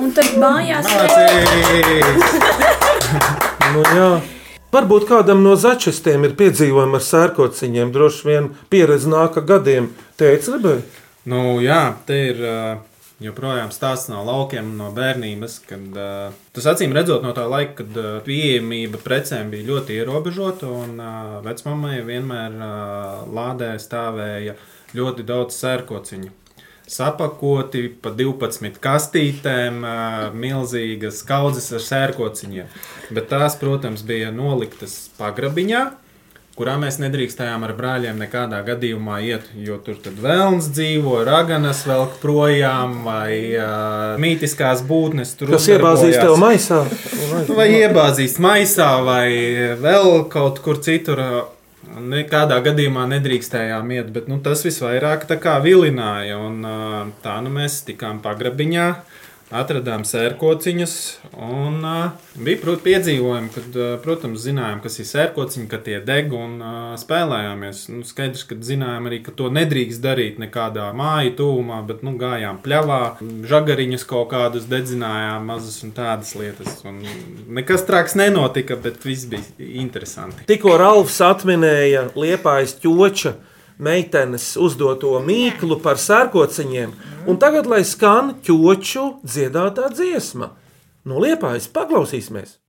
Un 0.00 0.16
tad 0.16 0.32
mājās 0.40 0.88
Mācīs! 0.88 2.24
Nu, 3.76 3.84
jā. 3.94 4.12
Varbūt 4.70 5.08
kādam 5.08 5.40
no 5.42 5.56
začestiem 5.58 6.28
ir 6.28 6.36
piedzīvojumi 6.38 6.94
ar 6.94 7.02
sērkociņiem. 7.02 7.88
Droši 7.90 8.26
vien 8.28 8.44
pieredze 8.70 9.10
nāka 9.10 9.42
gadiem. 9.42 9.88
Teicis, 10.20 10.52
gribēji? 10.52 10.84
Nu, 11.30 11.40
jā, 11.58 11.80
te 12.06 12.18
ir 12.28 12.38
uh, 12.46 12.78
joprojām 13.18 13.72
stāsts 13.74 14.12
no 14.12 14.22
laukiem, 14.28 14.70
no 14.78 14.92
bērnības. 14.94 15.58
Kad, 15.66 15.88
uh, 15.98 16.38
tas 16.54 16.70
acīm 16.70 16.94
redzot 16.94 17.26
no 17.26 17.34
tā 17.34 17.48
laika, 17.50 17.80
kad 17.82 17.98
uh, 17.98 18.12
pieejamība 18.22 19.02
precēm 19.02 19.50
bija 19.50 19.72
ļoti 19.72 19.98
ierobežota, 19.98 20.70
un 20.70 21.02
uh, 21.02 21.40
vecmāmai 21.42 21.98
vienmēr 22.06 22.54
uh, 22.54 23.24
lādē 23.26 23.72
stāvēja 23.82 24.54
ļoti 24.94 25.26
daudz 25.26 25.58
sērkociņu. 25.58 26.30
Sapakoti 26.90 27.84
pa 28.02 28.10
12 28.10 28.80
kastītēm, 28.82 29.84
milzīgas 30.34 31.20
kaudzes 31.28 31.70
ar 31.76 31.84
sērkociņiem. 31.86 32.70
Bet 33.14 33.28
tās, 33.30 33.54
protams, 33.60 34.02
bija 34.06 34.32
noliktas 34.34 35.04
pagrabiņā, 35.20 35.84
kurā 36.58 36.74
mēs 36.82 36.98
nedrīkstējām 37.00 37.62
ar 37.64 37.72
brāļiem 37.78 38.18
nekādā 38.20 38.58
gadījumā 38.66 39.20
iet, 39.24 39.46
jo 39.54 39.78
tur 39.84 40.00
tad 40.02 40.18
vēlns 40.20 40.72
dzīvo, 40.74 41.20
raganas 41.24 41.84
velk 41.88 42.18
projām, 42.20 42.98
vai 43.06 43.54
uh, 43.54 44.18
mītiskās 44.20 44.82
būtnes 44.90 45.36
tur 45.38 45.54
Kas 45.54 45.70
iebāzīs 45.70 46.18
tev 46.18 46.34
maisā? 46.42 46.82
Vai 47.54 47.70
iebāzīs 47.78 48.36
maisā, 48.42 48.90
vai 49.06 49.30
vēl 49.80 50.26
kaut 50.32 50.60
kur 50.66 50.82
citur. 50.82 51.22
Nekādā 51.90 52.60
gadījumā 52.62 53.06
nedrīkstējām 53.10 53.88
iet, 53.96 54.10
bet 54.14 54.28
nu, 54.30 54.38
tas 54.44 54.62
visvairāk 54.62 55.26
vilināja. 55.64 56.38
Un, 56.38 56.62
tā 57.24 57.38
nu 57.42 57.50
mēs 57.54 57.80
tikām 57.88 58.20
pagrabiņā, 58.22 58.86
atradām 59.50 60.04
sērkociņus. 60.06 60.94
Un, 61.34 61.80
ā, 61.86 61.96
bija 62.38 62.60
protams, 62.62 62.84
piedzīvojumi, 62.84 63.50
kad, 63.54 63.68
ā, 63.74 63.88
protams, 64.04 64.42
zinājām, 64.44 64.80
kas 64.84 65.00
ir 65.02 65.08
sērkociņi, 65.10 65.66
ka 65.70 65.80
tie 65.86 65.98
deg 66.06 66.32
un 66.36 66.56
ā, 66.62 66.72
spēlējāmies. 67.00 67.82
Nu, 67.92 68.04
skaidrs, 68.06 68.46
ka 68.48 68.58
zinājām 68.70 69.10
arī, 69.10 69.20
ka 69.26 69.34
to 69.36 69.50
nedrīkst 69.52 70.02
darīt 70.04 70.40
nekādā 70.42 70.90
māju 70.96 71.34
tūmā, 71.42 71.82
bet 71.88 72.04
nu, 72.06 72.14
gājām 72.20 72.62
pļavā, 72.64 73.02
žagariņus 73.50 74.06
kaut 74.10 74.30
kādus 74.34 74.70
dedzinājām, 74.70 75.50
mazus 75.50 75.82
un 75.86 75.94
tādas 75.96 76.32
lietas. 76.38 76.80
Un 76.86 77.02
nekas 77.50 77.86
traks 77.88 78.16
nenotika, 78.18 78.78
bet 78.80 79.02
viss 79.06 79.28
bija 79.30 79.70
interesanti. 79.82 80.46
Tikko 80.50 80.78
Ralfs 80.80 81.20
atminēja 81.26 82.10
liepājas 82.14 82.78
ķoča 82.82 83.34
meitenes 83.80 84.52
uzdoto 84.60 85.16
mīklu 85.24 85.80
par 85.82 85.98
sērkociņiem, 86.00 86.94
un 87.28 87.40
tagad 87.40 87.68
lai 87.70 87.82
skan 87.88 88.36
ķoču 88.44 89.06
dziedātā 89.24 89.90
dziesma. 89.96 90.52
No 91.08 91.20
liepājas 91.24 91.70
paklausīsimies! 91.72 92.59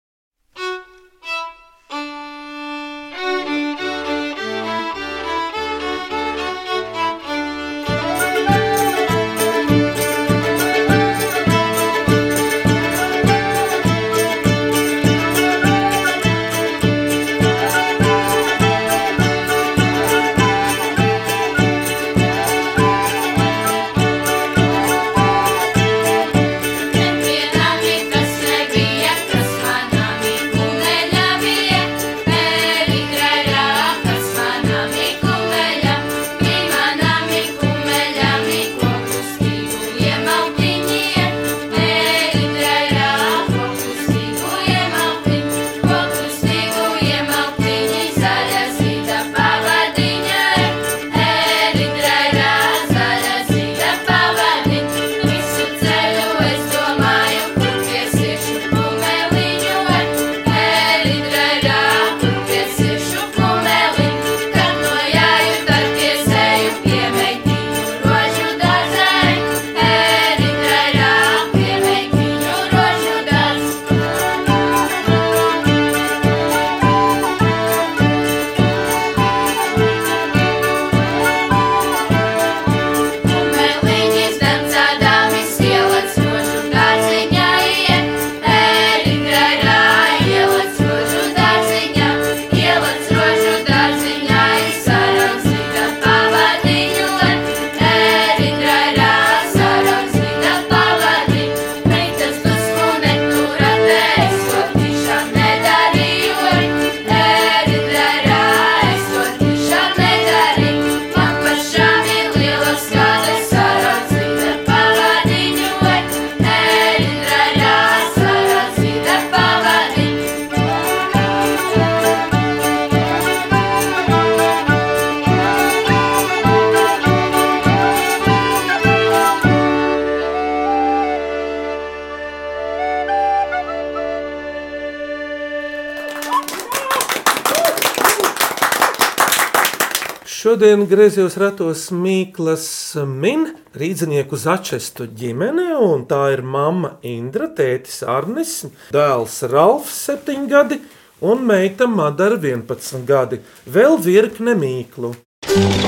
Šodien 140.62 140.86
griezos 140.86 141.38
ratos 141.42 141.88
Mikls 141.90 142.66
min 143.10 143.48
rīznieku 143.74 144.38
začestu 144.38 145.08
ģimene, 145.18 145.72
un 145.82 146.04
tā 146.06 146.20
ir 146.36 146.44
mamma 146.46 146.92
Indra, 147.02 147.48
tētis 147.58 148.04
Arnis, 148.06 148.52
dēls 148.94 149.40
Ralfs, 149.50 149.96
7 150.12 150.46
gadi, 150.52 150.78
un 151.26 151.42
meita 151.50 151.90
Madara, 151.90 152.38
11 152.38 153.02
gadi. 153.10 153.42
Vēl 153.66 153.98
virkne 154.06 154.54
mīklu. 154.62 155.16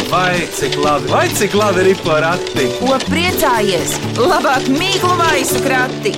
Vai 0.09 0.41
cik 0.57 0.81
labi, 0.81 1.13
vai 1.13 1.27
cik 1.29 1.53
labi 1.53 1.85
ir 1.93 2.01
porakti? 2.01 2.65
Ko 2.81 2.97
priecājies? 3.05 3.99
Labāk 4.17 4.73
mīklu 4.73 5.13
maisu 5.21 5.61
krati! 5.69 6.17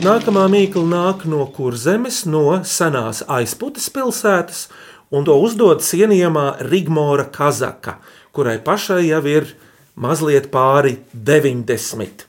Nākamā 0.00 0.48
mīkla 0.48 0.88
nāk 0.96 1.28
no 1.28 1.44
kurzemes, 1.52 2.24
no 2.24 2.62
senās 2.64 3.20
aizputes 3.28 3.92
pilsētas, 3.92 4.66
un 5.10 5.26
to 5.26 5.36
uzdod 5.42 5.82
cienījamā 5.86 6.46
Rigmora 6.70 7.28
Kazaka, 7.32 7.98
kurai 8.34 8.58
pašai 8.62 9.04
jau 9.08 9.22
ir 9.30 9.52
mazliet 9.94 10.50
pāri 10.52 10.96
90. 11.14 12.26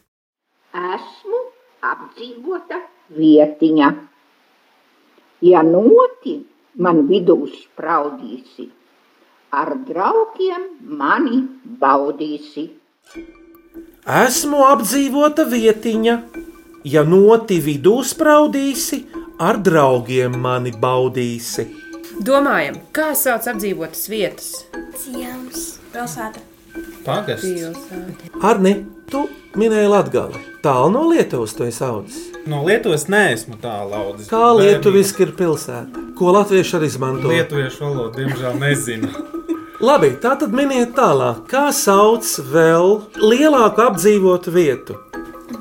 Esmu 0.77 1.41
apdzīvota 1.91 2.81
vietiņa. 3.17 3.89
Ja 5.47 5.61
noti 5.65 6.39
man 6.81 7.03
vidū 7.09 7.37
spraudīsi, 7.51 8.67
ar 9.53 9.73
draugiem 9.87 10.67
mani 10.97 11.43
baudīsi. 11.81 12.65
Esmu 14.07 14.63
apdzīvota 14.65 15.45
vietiņa, 15.51 16.15
ja 16.87 17.03
noti 17.03 17.59
vidū 17.63 17.97
spraudīsi, 18.05 19.03
ar 19.39 19.59
draugiem 19.61 20.37
mani 20.41 20.73
baudīsi. 20.73 21.86
Domājam, 22.17 22.79
kā 22.95 23.11
sauc 23.17 23.45
apdzīvotas 23.51 24.07
vietas? 24.09 24.47
Ciems. 24.97 25.77
Pilsēta. 25.93 26.41
Pagasts. 27.05 27.77
Arni, 28.45 28.73
tu 29.11 29.27
minēji 29.57 29.91
Latgali. 29.91 30.41
Tālu 30.65 30.89
no 30.95 31.05
Lietuvas 31.11 31.53
to 31.57 31.67
es 31.69 31.77
audzis. 31.85 32.25
No 32.49 32.63
Lietuvas 32.65 33.05
neesmu 33.11 33.59
tālu 33.61 33.95
audzis. 33.97 34.31
Kā 34.31 34.49
lietuviski 34.57 35.27
ir 35.27 35.33
pilsēta? 35.37 36.05
Ko 36.17 36.33
latvieši 36.33 36.77
arī 36.79 36.89
izmanto? 36.89 37.29
Lietuviešu 37.31 37.85
valodu, 37.85 38.13
diemžēl, 38.17 38.59
nezinu. 38.65 39.13
Labi, 39.77 40.15
tā 40.17 40.33
tad 40.41 40.55
miniet 40.57 40.95
tālāk, 40.97 41.45
kā 41.51 41.67
sauc 41.75 42.25
vēl 42.49 42.95
lielāku 43.21 43.85
apdzīvotu 43.91 44.53
vietu. 44.57 44.97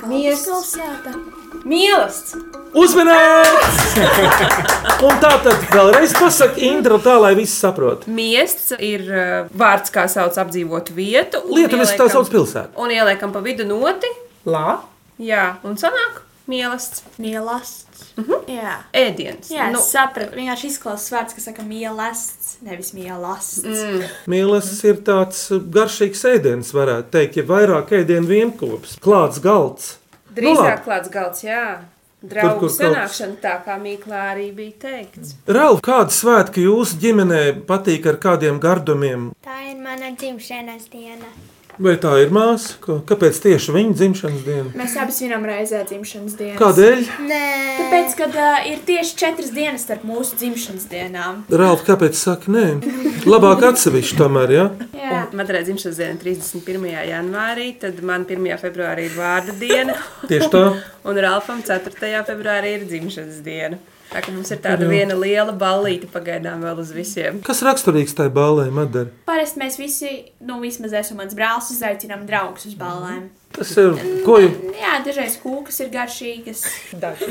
Pilsēta. 0.00 1.35
Mīlestības! 1.66 2.52
Uzmanīts! 2.76 3.96
Un 5.06 5.16
tā 5.22 5.32
tad 5.42 5.64
vēlreiz 5.72 6.12
pasakā 6.14 6.60
Indra, 6.68 6.98
tā 7.02 7.16
lai 7.18 7.32
viss 7.38 7.56
saprot. 7.58 8.04
Miests 8.06 8.70
ir 8.78 9.02
uh, 9.08 9.48
vārds, 9.56 9.90
kā 9.94 10.04
sauc 10.12 10.36
apdzīvotu 10.38 10.94
vietu. 10.96 11.40
un 11.42 11.58
Lietuviski 11.58 11.98
tā 11.98 12.06
sauc 12.12 12.30
pilsētu. 12.32 12.76
Un 12.78 12.94
ieliekam 12.94 13.34
pa 13.34 13.42
vidu 13.44 13.66
noti, 13.66 14.10
lā, 14.46 14.78
jā, 15.18 15.56
un 15.66 15.74
sanāk 15.80 16.22
mīlestības. 16.46 17.18
Mielasts. 17.18 18.06
Jā. 18.46 18.76
Ēdiens. 18.94 19.50
Jā, 19.50 19.66
Nu, 19.72 19.80
nu, 19.80 19.82
es 19.82 19.90
sapratu. 19.90 20.36
Vienkārši 20.38 20.70
izklausās 20.70 21.10
vārds, 21.16 21.34
kas 21.36 21.48
saka 21.48 21.64
mielasts, 21.66 22.56
nevis 22.64 22.92
mielasts. 22.96 23.64
Mm. 23.66 24.06
Mīlestības 24.30 24.82
ir 24.92 25.02
tāds 25.08 25.42
garšīgs 25.74 26.22
ēdiens, 26.36 26.70
varētu 26.76 27.10
teikt, 27.16 27.40
ja 27.40 27.48
vairāk 27.50 27.90
ēdienu 27.98 28.30
vienopus, 28.30 28.98
klāts 29.02 29.42
galds. 29.42 29.96
Drīzāk 30.36 30.70
labi. 30.70 30.82
klāts 30.86 31.10
galds, 31.10 31.42
jā. 31.44 31.78
Draugu 32.26 32.66
kaut- 32.66 32.76
sanākšana, 32.78 33.36
tā 33.42 33.54
kā 33.64 33.74
Mīklā 33.78 34.20
arī 34.34 34.46
bija 34.56 34.72
teikts. 34.84 35.34
Ralf, 35.46 35.80
kāda 35.84 36.10
svētki 36.10 36.64
jūsu 36.64 36.96
ģimenē 37.02 37.42
patīk 37.66 38.06
ar 38.06 38.16
kādiem 38.16 38.58
gardumiem? 38.58 39.32
Tā 39.44 39.58
ir 39.70 39.76
mana 39.76 40.10
dzimšanas 40.16 40.88
diena. 40.90 41.28
Vai 41.76 41.92
tā 42.00 42.14
ir 42.22 42.30
māsa? 42.32 42.78
Kāpēc 42.80 43.36
tieši 43.44 43.72
viņa 43.74 43.96
dzimšanas 43.98 44.44
diena? 44.46 44.70
Mēs 44.78 44.94
abi 45.00 45.12
svinam 45.12 45.44
reizē 45.44 45.82
dzimšanas 45.84 46.36
dienas. 46.38 46.60
Kādēļ? 46.60 47.02
Nē, 47.28 47.40
Tāpēc, 47.80 48.14
kad 48.16 48.38
uh, 48.40 48.68
ir 48.70 48.80
tieši 48.88 49.18
četras 49.20 49.50
dienas 49.52 49.84
starp 49.84 50.06
mūsu 50.08 50.38
dzimšanas 50.40 50.86
dienām. 50.88 51.42
Ralf, 51.52 51.84
kāpēc 51.88 52.16
saka 52.16 52.52
nē? 52.54 52.64
Labāk 53.28 53.66
atsevišķi 53.68 54.16
tomēr, 54.22 54.54
ja? 54.56 54.64
Jā. 54.96 55.20
Madrē 55.36 55.60
dzimšanas 55.66 56.00
diena 56.00 56.16
31. 56.22 56.88
janvārī, 57.10 57.68
tad 57.82 58.00
man 58.06 58.24
1. 58.24 58.48
februārī 58.62 59.10
ir 59.10 59.18
vārda 59.18 59.56
diena. 59.60 59.98
Tieši 60.30 60.48
tā. 60.56 60.64
Un 61.06 61.20
Ralfam 61.26 61.60
4. 61.66 62.24
februārī 62.30 62.78
ir 62.78 62.88
dzimšanas 62.88 63.44
diena. 63.44 63.82
Tā 64.12 64.20
kā 64.22 64.32
mums 64.32 64.52
ir 64.54 64.60
tāda 64.62 64.86
viena 64.88 65.16
liela 65.18 65.52
ballīte 65.58 66.06
pagaidām 66.12 66.60
vēl 66.62 66.78
uz 66.78 66.92
visiem. 66.94 67.40
Kas 67.46 67.62
raksturīgs 67.66 68.14
tai 68.16 68.28
ballē, 68.32 68.68
Madara? 68.74 69.10
Parasti 69.26 69.58
mēs 69.60 69.80
visi, 69.80 70.12
nu, 70.46 70.60
vismaz 70.62 70.94
es 70.94 71.10
un 71.10 71.18
mans 71.20 71.34
brālis, 71.36 71.72
uzaicinām 71.74 72.22
draugus 72.28 72.68
uz 72.70 72.76
ballēm. 72.78 73.26
Tas 73.56 73.70
ir, 73.80 73.94
ko 74.26 74.36
jau, 74.42 74.50
Jā, 74.76 74.98
dažreiz 75.04 75.36
kūkas 75.40 75.78
ir 75.80 75.90
garšīgas. 75.94 76.62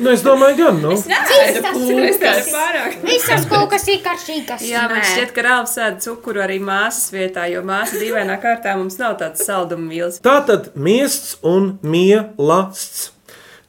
nu 0.01 0.09
es 0.11 0.23
domāju, 0.25 0.55
gan, 0.57 0.79
nu. 0.81 0.93
Tas 0.95 1.81
ir 1.85 2.47
pārāk. 2.49 2.95
visas 3.05 3.45
kūkas 3.51 3.87
ir 3.93 3.99
karšīgas. 4.05 4.63
Jā, 4.65 4.85
man 4.91 5.03
šķiet, 5.05 5.33
ka 5.35 5.45
Rāvs 5.45 5.75
sēž 5.77 5.99
cukuru 6.07 6.41
arī 6.45 6.57
māsas 6.63 7.11
vietā, 7.13 7.45
jo 7.51 7.61
māsa 7.67 7.99
dīvainā 8.01 8.39
kārtā 8.41 8.73
mums 8.79 8.97
nav 9.01 9.19
tāds 9.21 9.45
salduma 9.45 9.91
vīls. 9.91 10.19
Tā 10.25 10.39
tad 10.47 10.71
miests 10.75 11.37
un 11.45 11.75
mielasts. 11.85 13.11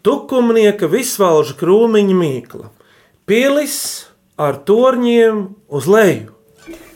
Tukumnieka 0.06 0.86
visvalža 0.88 1.56
krūmiņa 1.58 2.16
mīkla. 2.16 2.70
Pilis 3.26 4.06
ar 4.38 4.60
torņiem 4.62 5.38
uz 5.74 5.86
leju. 5.90 6.30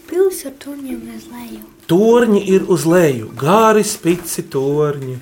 Pils 0.07 0.45
ar 0.47 0.53
turņiem 0.63 1.01
uz 1.17 1.25
leju. 1.27 1.63
Torņi 1.91 2.43
ir 2.55 2.69
uz 2.71 2.85
leju, 2.87 3.33
gāri 3.35 3.83
spici 3.83 4.45
torņi. 4.53 5.17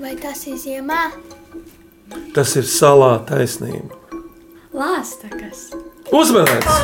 Vai 0.00 0.14
tas 0.22 0.46
ir 0.48 0.56
ziemā? 0.56 1.02
Tas 2.32 2.54
ir 2.56 2.64
salā 2.64 3.10
taisnība. 3.28 3.92
Lāstakas. 4.72 5.66
Uzmanīts! 6.08 6.80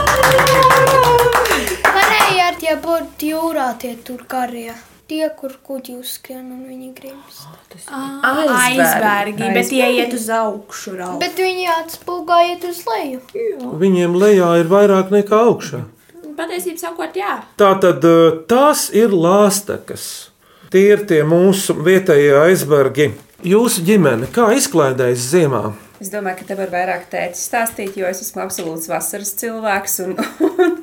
Varēja 1.88 2.50
ar 2.50 2.60
tie 2.60 2.76
būt 2.84 3.24
jūrā, 3.30 3.70
tie 3.80 3.94
tur 4.04 4.28
karie. 4.28 4.76
Tie, 5.08 5.24
kur 5.32 5.54
kuģi 5.64 5.94
uzskrien 6.02 6.42
un 6.52 6.66
viņi 6.68 6.90
gribas. 6.92 7.38
Aizbergi, 8.28 9.46
bet 9.56 9.70
tie 9.70 9.86
iet 9.96 10.12
uz 10.12 10.26
augšu. 10.28 10.98
Ralf. 10.98 11.16
Bet 11.22 11.40
viņi 11.40 11.64
atspūgājiet 11.78 12.66
uz 12.68 12.82
leju. 12.84 13.22
Viņiem 13.80 14.18
lejā 14.20 14.50
ir 14.60 14.68
vairāk 14.68 15.14
nekā 15.14 15.40
augšā. 15.48 15.80
Patiesībā 16.36 16.82
sakot, 16.84 17.16
jā. 17.16 17.38
Tā 17.58 17.72
tad 17.82 18.04
eh, 18.04 18.36
tās 18.52 18.90
ir 18.92 19.16
lāstekas. 19.16 20.04
Tie 20.68 20.84
ir 20.92 21.06
tie 21.08 21.24
mūsu 21.24 21.74
vietējie 21.80 22.36
aizbergi. 22.44 23.08
Jūsu 23.48 23.86
ģimene, 23.88 24.28
kā 24.34 24.50
izklaidējas 24.60 25.24
ziemā? 25.32 25.62
Es 25.98 26.12
domāju, 26.12 26.38
ka 26.38 26.44
te 26.46 26.54
var 26.54 26.70
vairāk 26.70 27.08
tētis 27.10 27.40
stāstīt, 27.48 27.96
jo 27.98 28.06
es 28.06 28.20
esmu 28.22 28.44
absolūts 28.44 28.86
vasaras 28.86 29.32
cilvēks. 29.40 29.96
Un, 30.04 30.12
un 30.58 30.76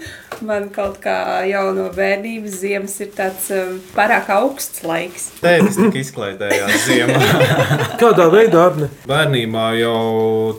man 0.44 0.68
kaut 0.76 0.98
kā 1.04 1.46
jau 1.48 1.70
no 1.76 1.86
bērnības 1.96 2.58
ziemas 2.60 2.98
ir 3.00 3.14
tāds 3.16 3.48
um, 3.56 3.78
pārāk 3.96 4.28
augsts 4.36 4.84
laiks. 4.84 5.30
Tēvis 5.40 5.78
tika 5.80 6.02
izklaidējās 6.02 6.88
ziemā. 6.90 7.22
Kādā 8.02 8.28
veidā 8.34 8.66
Arne? 8.68 8.90
Bērnībā 9.08 9.70
jau 9.80 10.02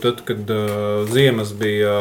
tad, 0.01 0.23
kad 0.25 0.53
uh, 0.55 1.05
ziemas 1.13 1.53
bija 1.57 1.97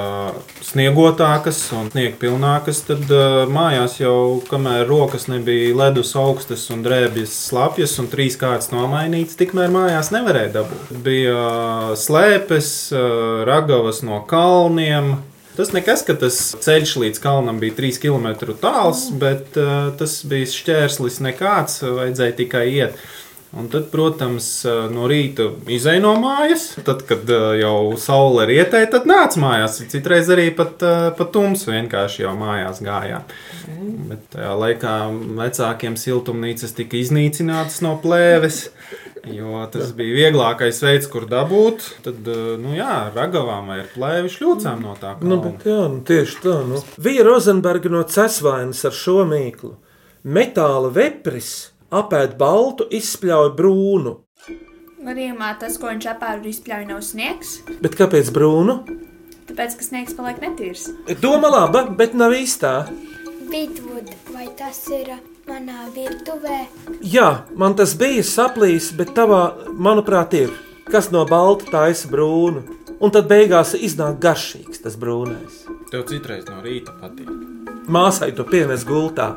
sniegotākas 0.63 1.59
un 1.75 1.91
sniega 1.91 2.15
pilnākas, 2.23 2.85
tad 2.87 3.03
uh, 3.11 3.43
mājās 3.51 3.99
jau, 3.99 4.15
kamēr 4.47 4.87
rokas 4.87 5.27
nebija 5.31 5.75
ledus 5.75 6.13
augstas 6.19 6.63
un 6.71 6.87
drēbjas 6.87 7.35
slapjas 7.49 7.97
un 7.99 8.07
trīs 8.11 8.39
kārtas 8.39 8.71
nomainītas, 8.71 9.35
tikmēr 9.43 9.73
mājās 9.75 10.13
nevarēja 10.15 10.55
dabūt. 10.55 10.95
Bija 11.03 11.35
uh, 11.35 11.93
slēpes, 11.99 12.44
uh, 12.51 13.43
ragavas 13.47 14.03
no 14.05 14.21
kalniem. 14.29 15.15
Tas 15.55 15.71
nekas, 15.71 16.03
ka 16.03 16.17
tas 16.19 16.37
ceļš 16.59 16.95
līdz 16.99 17.21
kalnam 17.23 17.61
bija 17.61 17.77
3 17.77 18.01
km 18.03 18.55
tāls, 18.59 19.07
bet 19.15 19.55
uh, 19.59 19.93
tas 19.99 20.17
bija 20.27 20.49
šķērslis 20.51 21.21
nekāds, 21.23 21.79
vajadzēja 21.85 22.35
tikai 22.43 22.65
iet. 22.73 23.05
Un 23.55 23.69
tad, 23.71 23.85
protams, 23.87 24.47
no 24.91 25.05
rīta 25.07 25.45
izēja 25.71 26.01
no 26.03 26.11
mājas. 26.19 26.73
Tad, 26.83 27.05
kad 27.07 27.23
uh, 27.31 27.53
jau 27.55 27.93
saule 28.01 28.43
ir 28.43 28.57
ietēja, 28.57 28.89
tad 28.97 29.07
nāca 29.07 29.39
mājās. 29.39 29.77
Citreiz 29.93 30.27
arī 30.33 30.49
pat, 30.57 30.75
uh, 30.83 31.05
pat 31.15 31.31
tums 31.31 31.63
vienkārši 31.69 32.25
jau 32.25 32.33
mājās 32.35 32.83
gājām. 32.83 33.23
Bet 34.09 34.27
tajā 34.35 34.51
laikā 34.59 34.95
vecākiem 35.39 35.95
siltumnīcas 35.99 36.75
tika 36.75 36.99
iznīcinātas 36.99 37.79
no 37.85 37.95
plēves. 38.03 38.65
Jo 39.33 39.63
tas 39.73 39.93
bija 39.97 40.17
vieglākais 40.19 40.81
veids, 40.85 41.07
kur 41.09 41.25
dabūt. 41.29 41.85
Tad, 42.05 42.19
uh, 42.29 42.55
nu 42.61 42.75
jā, 42.77 43.07
ragavām 43.15 43.71
vai 43.71 43.79
ar 43.83 43.89
plēvi 43.93 44.33
šļūcām 44.35 44.83
no 44.85 44.93
tā. 45.01 45.15
Nu, 45.21 45.39
kalna. 45.39 45.41
bet, 45.47 45.65
jā, 45.69 45.79
nu, 45.93 46.01
tieši 46.05 46.41
tā. 46.43 46.59
Nu. 46.69 46.81
Vija 47.01 47.25
Rozenberga 47.25 47.91
no 47.93 48.03
Cesvainas 48.05 48.83
ar 48.85 48.95
šo 48.95 49.23
mīklu. 49.29 49.73
Metāla 50.25 50.91
vepris 50.93 51.55
apēd 51.93 52.37
baltu, 52.39 52.87
izspļauj 52.93 53.51
brūnu. 53.57 54.15
Gadījumā 55.05 55.51
tas, 55.61 55.77
ko 55.77 55.91
viņš 55.91 56.07
apēda, 56.15 56.49
izpļauj 56.49 56.87
nav 56.89 57.03
sniegs. 57.05 57.59
Bet 57.83 57.97
kāpēc 57.97 58.31
brūnu? 58.33 58.79
Tāpēc, 59.45 59.77
ka 59.77 59.85
sniegs 59.85 60.17
paliek 60.17 60.41
netīrs. 60.41 60.87
Doma 61.21 61.51
laba, 61.53 61.85
bet 61.93 62.17
nav 62.17 62.33
īstā. 62.33 62.87
Vidvud, 63.51 64.09
vai 64.33 64.49
tas 64.57 64.81
ir 64.89 65.13
manā 65.49 65.85
virtuvē. 65.95 66.59
Jā, 67.05 67.29
man 67.57 67.75
tas 67.77 67.93
bija 67.99 68.23
saplīs, 68.25 68.91
bet 68.97 69.13
tavā, 69.17 69.43
manuprāt, 69.77 70.33
ir. 70.37 70.53
Kas 70.89 71.09
no 71.13 71.23
balta 71.25 71.65
taisa 71.71 72.09
brūnu, 72.11 72.61
un 73.01 73.11
tad 73.13 73.27
beigās 73.29 73.73
iznāk 73.77 74.19
garšīgs 74.21 74.83
tas 74.85 74.97
brūnais. 75.01 75.63
Tev 75.91 76.05
citreiz 76.09 76.45
no 76.49 76.61
rīta 76.65 76.93
patīk. 77.01 77.29
Māsai 77.85 78.31
to 78.33 78.43
pienes 78.49 78.81
gultā. 78.85 79.35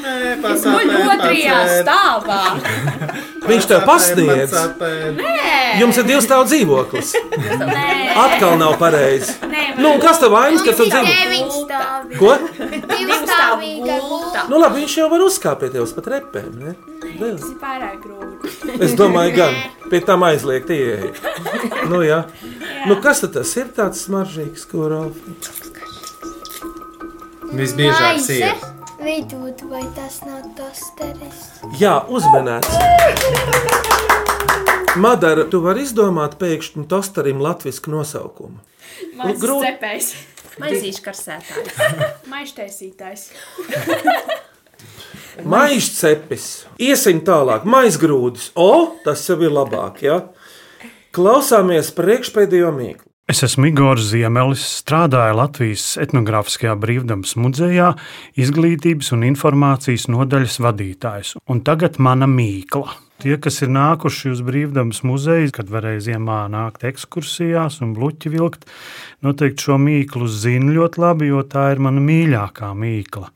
Nē, 0.00 0.38
Es 0.50 0.62
guļu 0.64 1.00
otrajā 1.12 1.56
stāvā. 1.82 2.38
Viņš 3.50 3.66
tev 3.68 3.82
pasniedz. 3.88 4.54
Nē, 5.18 5.80
Jums 5.80 5.98
ir 6.00 6.06
divu 6.08 6.22
stāvu 6.24 6.46
dzīvoklis. 6.48 7.10
Nē. 7.60 7.88
Atkal 8.22 8.56
nav 8.60 8.78
pareizi. 8.80 9.34
Nē, 9.48 9.66
Nu, 9.80 9.94
un 9.96 10.00
kas 10.02 10.18
tev 10.20 10.32
vainas, 10.34 10.64
ka 10.64 10.72
tu 10.76 10.86
dzīvo? 10.88 11.04
deviņi 11.08 11.60
stāvi. 11.64 12.16
Ko? 12.20 12.32
Divstāvīga 12.90 13.98
gulta. 14.40 14.52
Nu, 14.52 14.60
labi, 14.62 14.80
viņš 14.82 14.96
jau 14.98 15.08
var 15.12 15.24
uzkāpt 15.24 15.66
tevis 15.72 15.92
pat 15.96 16.08
repēm. 16.14 16.50
Ne? 16.58 16.74
Ne. 17.04 17.30
Tas 17.36 17.46
ir 17.46 17.56
pārāk 17.60 18.00
grūti. 18.04 18.76
Es 18.80 18.96
domāju, 18.98 19.36
gan 19.36 19.58
pie 19.92 20.00
tam 20.04 20.24
aizliegt 20.26 20.70
ieeja. 20.74 21.12
Nu, 21.90 22.02
jā. 22.06 22.24
Nu, 22.88 22.96
kas 23.02 23.22
tad 23.24 23.36
tas 23.38 23.52
ir 23.60 23.70
tāds 23.76 24.04
smaržīgs, 24.06 24.66
ko 24.70 24.88
Rolf? 24.92 25.16
Visbiežāk 27.50 28.20
sieviete. 28.22 28.76
Vidūt, 29.00 29.62
vai 29.70 29.82
tas 29.96 30.20
nav 30.26 30.44
tosteris? 30.58 31.38
Jā, 31.80 32.02
uzmanēts. 32.12 32.68
Madara, 35.00 35.46
tu 35.48 35.62
vari 35.64 35.86
izdomāt 35.86 36.36
pēkšņi 36.40 36.84
tostarim 36.90 37.40
latviešu 37.40 37.94
nosaukumu. 37.94 38.60
Mans 39.16 39.40
grūti. 39.40 39.70
cepējs. 39.70 40.12
Maizīšu 40.58 41.04
karsētājs. 41.04 41.76
Maištaisītājs. 42.32 43.28
Maizcepis. 45.52 46.46
Iesim 46.82 47.20
tālāk, 47.24 47.66
maizgrūdis. 47.68 48.50
O, 48.58 48.96
tas 49.04 49.22
jau 49.28 49.38
ir 49.44 49.54
labāk, 49.54 50.02
jā. 50.04 50.18
Klausāmies 51.14 51.92
priekšpēdējo 51.96 52.72
mīklu. 52.74 53.06
Es 53.30 53.44
esmu 53.46 53.68
Igors 53.70 54.08
Ziemelis, 54.10 54.62
strādāju 54.80 55.36
Latvijas 55.38 55.84
etnogrāfiskajā 56.02 56.72
brīvdabas 56.82 57.36
muzejā, 57.38 57.92
izglītības 58.42 59.12
un 59.14 59.22
informācijas 59.28 60.08
nodaļas 60.10 60.58
vadītājs. 60.64 61.36
Un 61.46 61.62
tagad 61.66 62.00
mana 62.02 62.26
mīkla. 62.30 62.96
Tie, 63.20 63.34
kas 63.36 63.58
ir 63.60 63.68
nākuši 63.68 64.30
uz 64.32 64.38
brīvdabas 64.40 65.02
muzeju, 65.04 65.50
kad 65.52 65.68
varēja 65.68 66.00
ziemā 66.06 66.38
nākt 66.48 66.86
ekskursijās 66.88 67.74
un 67.84 67.90
bluķi 67.92 68.30
vilkt, 68.32 68.62
noteikti 69.20 69.66
šo 69.66 69.74
mīklu 69.76 70.24
zina 70.24 70.72
ļoti 70.72 71.02
labi, 71.02 71.26
jo 71.28 71.42
tā 71.44 71.66
ir 71.74 71.82
mana 71.84 72.00
mīļākā 72.00 72.70
mīkla. 72.80 73.28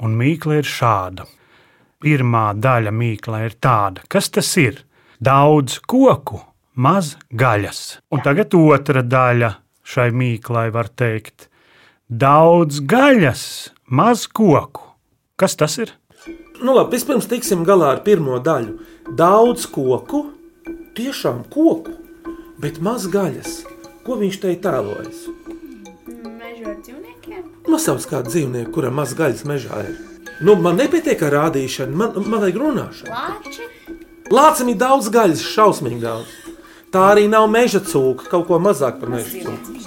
Un 0.00 0.14
mīkla 0.16 0.56
ir 0.62 0.70
šāda. 0.70 1.26
Pirmā 2.00 2.46
daļa 2.56 2.94
mīkla 2.96 3.42
ir 3.44 3.58
tāda, 3.60 4.06
kas 4.08 4.30
tas 4.32 4.48
ir? 4.62 4.80
Daudz 5.20 5.82
koku, 5.84 6.40
maz 6.80 7.18
gaļas. 7.28 7.82
Un 8.08 8.24
tagad 8.24 8.56
otra 8.56 9.04
daļa 9.04 9.52
šai 9.84 10.08
mīklai 10.16 10.70
var 10.72 10.88
teikt: 10.88 11.50
daudz 12.08 12.80
gaļas, 12.80 13.44
maz 13.84 14.24
koku. 14.32 14.88
Kas 15.36 15.60
tas 15.60 15.76
ir? 15.82 15.92
Nu, 16.64 16.72
labi, 16.72 16.94
vispirms 16.96 17.28
tiksim 17.28 17.68
galā 17.68 17.92
ar 17.98 18.04
pirmo 18.06 18.40
daļu. 18.40 18.93
Daudz 19.04 19.66
koku, 19.68 20.30
tiešām 20.96 21.42
koku, 21.52 21.92
bet 22.56 22.78
maz 22.80 23.04
gaļas. 23.12 23.58
Ko 24.04 24.16
viņš 24.16 24.38
te 24.40 24.52
tēlojas? 24.64 25.26
Mežu 26.24 26.70
ar 26.70 26.78
dzīvniekiem. 26.80 27.42
Nosauc 27.68 28.06
kādu 28.08 28.32
dzīvnieku, 28.32 28.72
kuram 28.72 28.96
maz 28.96 29.12
gaļas 29.16 29.44
mežā 29.48 29.82
ir. 29.84 29.98
Nu, 30.40 30.56
man 30.56 30.80
nepietiek 30.80 31.20
ar 31.28 31.36
rādīšanu, 31.36 31.92
man, 32.00 32.16
man 32.16 32.46
vajag 32.46 32.56
runāšanu. 32.62 33.12
Lāči. 33.12 33.68
Lācim 34.32 34.72
ir 34.72 34.80
daudz 34.80 35.12
gaļas, 35.12 35.44
šausmīgi 35.52 36.00
daudz. 36.00 36.32
Tā 36.94 37.04
arī 37.12 37.28
nav 37.28 37.44
meža 37.52 37.84
cūka, 37.84 38.30
kaut 38.32 38.48
ko 38.48 38.56
mazāk 38.62 39.02
par 39.02 39.12
meža 39.12 39.44
cūku. 39.44 39.82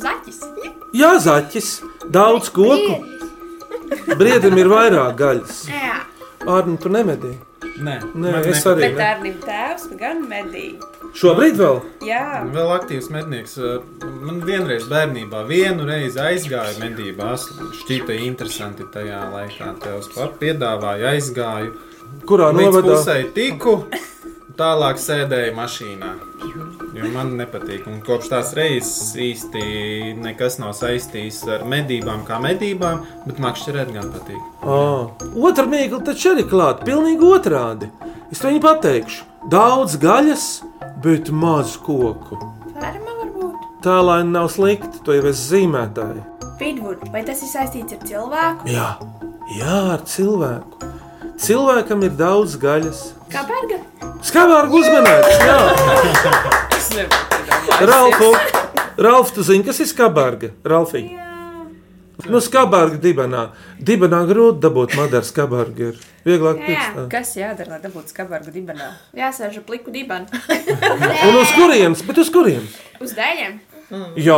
Zaķis. 0.00 0.40
Jā, 0.96 1.18
zaķis, 1.20 1.74
daudz 2.08 2.48
koku. 2.48 2.96
Briedim 4.16 4.56
ir 4.56 4.72
vairāk 4.72 5.18
gaļas. 5.20 5.66
Jā. 5.68 5.98
Arni, 6.48 6.76
tu 6.80 6.88
nemedī. 6.88 7.34
Nē, 7.80 7.96
Nē, 8.14 8.30
man 8.32 8.44
es 8.48 8.64
arī. 8.68 8.80
Bet 8.88 8.96
Ne. 8.96 9.04
Arnim 9.04 9.36
tēvs 9.44 9.84
gan 10.00 10.22
medīja. 10.28 10.80
Šobrīd 11.16 11.56
vēl? 11.58 11.80
Jā, 12.06 12.44
Vēl 12.54 12.72
aktīvs 12.76 13.08
mednieks. 13.10 13.56
Man 14.22 14.40
vienreiz 14.46 14.84
bērnībā 14.88 15.42
vienu 15.48 15.84
reizi 15.88 16.20
aizgāja 16.20 16.76
medībās. 16.80 17.48
Šķita 17.82 18.16
interesanti 18.24 18.84
tajā 18.92 19.20
laikā. 19.32 19.74
Tev 19.80 20.00
spār 20.06 20.32
piedāvāja, 20.40 21.14
aizgāju. 21.16 21.74
Kurā 22.26 22.50
novadā? 22.52 22.96
pusē 22.96 23.18
tiku, 23.34 23.84
tālāk 24.58 24.98
sēdēju 25.00 25.54
mašīnā. 25.56 26.10
Jo 26.96 27.10
man 27.14 27.34
nepatīk. 27.38 27.86
Un 27.90 28.00
kopš 28.04 28.30
tās 28.32 28.52
reizes 28.56 29.12
īsti 29.14 30.14
nekas 30.20 30.58
nav 30.62 30.74
saistīts 30.78 31.42
ar 31.50 31.66
medībām, 31.68 32.24
kā 32.28 32.40
medībām, 32.42 33.04
bet 33.26 33.42
makšķerēt 33.42 33.92
gan 33.94 34.10
patīk. 34.14 34.40
À, 34.62 34.80
otra 35.48 35.66
mīkla 35.70 36.02
taču 36.10 36.34
arī 36.34 36.46
klāta. 36.50 36.86
Pilnīgi 36.88 37.26
otrādi. 37.26 37.90
Es 38.32 38.42
viņai 38.44 38.62
pateikšu. 38.64 39.28
Daudz 39.50 39.96
gaļas, 40.00 40.48
bet 41.04 41.30
maz 41.32 41.76
koku. 41.80 42.40
Tā 43.80 43.94
lai 44.04 44.20
nav 44.28 44.50
slikti, 44.52 45.00
to 45.06 45.14
jau 45.16 45.30
es 45.30 45.40
zīmētāju. 45.48 46.20
Pitwood. 46.60 47.06
Vai 47.14 47.22
tas 47.24 47.40
ir 47.40 47.48
saistīts 47.48 47.96
ar 47.96 48.02
cilvēku? 48.04 48.68
Jā, 48.68 48.88
jā, 49.56 49.78
ar 49.94 50.04
cilvēku. 50.04 50.90
Cilvēkam 51.40 52.04
ir 52.04 52.18
daudz 52.20 52.58
gaļas. 52.60 53.00
Kā 53.32 53.46
berga? 53.48 53.80
Skavārgu 54.20 54.82
uzmanēts, 54.82 55.38
jā. 55.40 55.58
es 56.76 56.90
nevaru. 56.92 57.88
Ralfu, 57.88 58.28
Ralf, 59.00 59.32
tu 59.32 59.44
zini, 59.46 59.64
kas 59.64 59.80
ir 59.80 59.88
skabārga? 59.88 60.50
Ralfī. 60.68 61.06
Nu, 62.28 62.42
skabārga 62.44 62.98
dibenā. 63.00 63.46
Dibenā 63.80 64.20
grūti 64.28 64.60
dabūt 64.66 64.96
madara 64.98 65.24
skabārga. 65.24 65.88
Ir 65.88 66.02
vieglāk 66.26 66.60
pirkstā. 66.66 67.06
Kas 67.14 67.32
jādara, 67.38 67.78
lai 67.78 67.80
dabūtu 67.86 68.12
skabargu 68.12 68.52
dibenā? 68.52 68.90
Jāsēž 69.16 69.62
ar 69.62 69.64
pliku 69.64 69.94
dibanu. 69.94 70.28
Un 70.28 71.40
uz 71.40 71.56
kurienes? 71.56 72.04
Bet 72.04 72.20
uz 72.20 72.32
kurienes? 72.34 72.76
Uz 73.00 73.16
dēļiem. 73.16 73.56
Jā, 74.20 74.36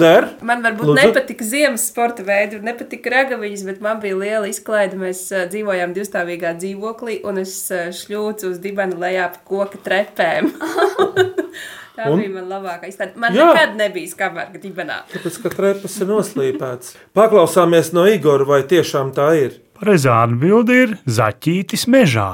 der. 0.00 0.26
Man 0.44 0.60
varbūt 0.64 0.90
Lūdzu. 0.90 0.98
nepatika 1.00 1.46
ziemas 1.48 1.86
sporta 1.88 2.24
veidi, 2.26 2.58
un 2.60 2.66
nepatika 2.68 3.12
ragaviņas, 3.14 3.62
bet 3.70 3.80
man 3.84 4.00
bija 4.02 4.18
liela 4.20 4.50
izklaide. 4.50 4.98
Mēs 5.00 5.22
uh, 5.32 5.46
dzīvojām 5.52 5.94
divstāvīgā 5.96 6.52
dzīvoklī, 6.60 7.20
un 7.28 7.40
es 7.40 7.54
uh, 7.72 7.86
šļūcu 7.96 8.50
uz 8.52 8.60
dibana 8.60 8.98
lejā 9.00 9.30
pa 9.32 9.40
koka 9.48 9.80
trepēm. 9.86 10.52
Tā 11.96 12.06
Un? 12.08 12.20
bija 12.22 12.30
mana 12.38 12.46
labākā 12.54 12.88
izklaide. 12.88 13.18
Man 13.20 13.34
Jā. 13.36 13.50
Nekad 13.50 13.74
nebija 13.76 14.08
skabarga 14.08 14.60
dibenā. 14.60 15.00
Tāpēc, 15.12 15.34
ka 15.44 15.50
trepas 15.52 15.96
ir 16.00 16.08
noslīpēts. 16.08 16.94
Paklausāmies 17.16 17.90
no 17.96 18.06
Igora, 18.08 18.46
vai 18.48 18.62
tiešām 18.68 19.10
tā 19.16 19.26
ir. 19.40 19.58
Pareizā 19.76 20.22
atbilde 20.24 20.78
ir 20.86 20.94
zaķītis 21.04 21.84
mežā 21.92 22.30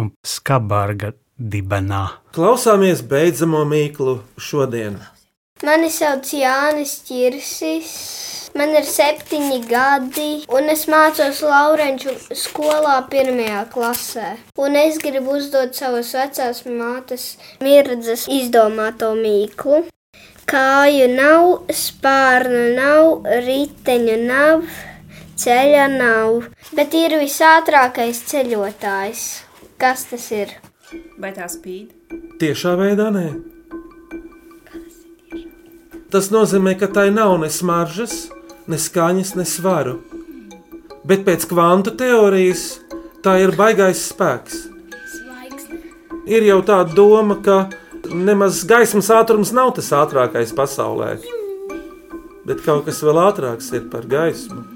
un 0.00 0.12
skabarga 0.24 1.12
dibenā. 1.36 2.06
Klausāmies 2.32 3.02
beidzamo 3.04 3.64
mīklu 3.68 4.20
šodien. 4.40 4.96
Mani 5.62 5.90
sauc 5.94 6.26
Jānis 6.34 6.96
Čirsis. 7.06 7.90
Man 8.58 8.72
ir 8.74 8.82
septiņi 8.82 9.58
gadi, 9.70 10.30
un 10.50 10.66
es 10.72 10.82
mācos 10.90 11.38
Laurenču 11.46 12.10
skolā 12.34 12.96
pirmajā 13.12 13.60
klasē. 13.70 14.32
Un 14.58 14.74
es 14.80 14.98
gribu 15.04 15.36
uzdot 15.38 15.78
savas 15.78 16.10
vecās 16.18 16.64
mātes 16.66 17.28
mirdzas 17.62 18.26
izdomāto 18.26 19.12
mīklu. 19.20 19.84
Kāju 20.50 21.06
nav, 21.14 21.46
spārnu 21.84 22.64
nav, 22.74 23.30
riteņu 23.46 24.18
nav, 24.26 24.66
ceļa 25.38 25.86
nav, 25.94 26.50
bet 26.74 26.98
ir 27.04 27.16
visātrākais 27.22 28.26
ceļotājs. 28.34 29.24
Kas 29.78 30.08
tas 30.10 30.28
ir? 30.34 30.58
Vai 31.22 31.30
tā 31.38 31.46
spīd? 31.46 31.94
Tiešā 32.42 32.74
veidā 32.82 33.12
nē. 33.14 33.26
Tas 36.12 36.28
nozīmē, 36.28 36.74
ka 36.76 36.90
tai 36.92 37.06
nav 37.08 37.38
ne 37.40 37.48
smaržas, 37.48 38.26
ne 38.68 38.76
skaņas, 38.76 39.30
ne 39.38 39.46
svaru. 39.48 39.94
Bet 41.08 41.24
pēc 41.24 41.46
kvantu 41.48 41.94
teorijas 41.96 42.66
tā 43.24 43.38
ir 43.40 43.54
baigais 43.56 44.02
spēks. 44.10 44.66
Ir 46.28 46.44
jau 46.46 46.58
tā 46.68 46.82
doma, 46.86 47.38
ka 47.40 47.64
nemaz 48.12 48.60
gaismas 48.68 49.08
ātrums 49.10 49.54
nav 49.56 49.72
tas 49.78 49.88
ātrākais 49.96 50.52
pasaulē. 50.54 51.16
Bet 52.44 52.60
kaut 52.66 52.84
kas 52.90 53.00
vēl 53.02 53.18
ātrāks 53.24 53.72
ir 53.72 53.88
par 53.88 54.04
gaismu. 54.04 54.66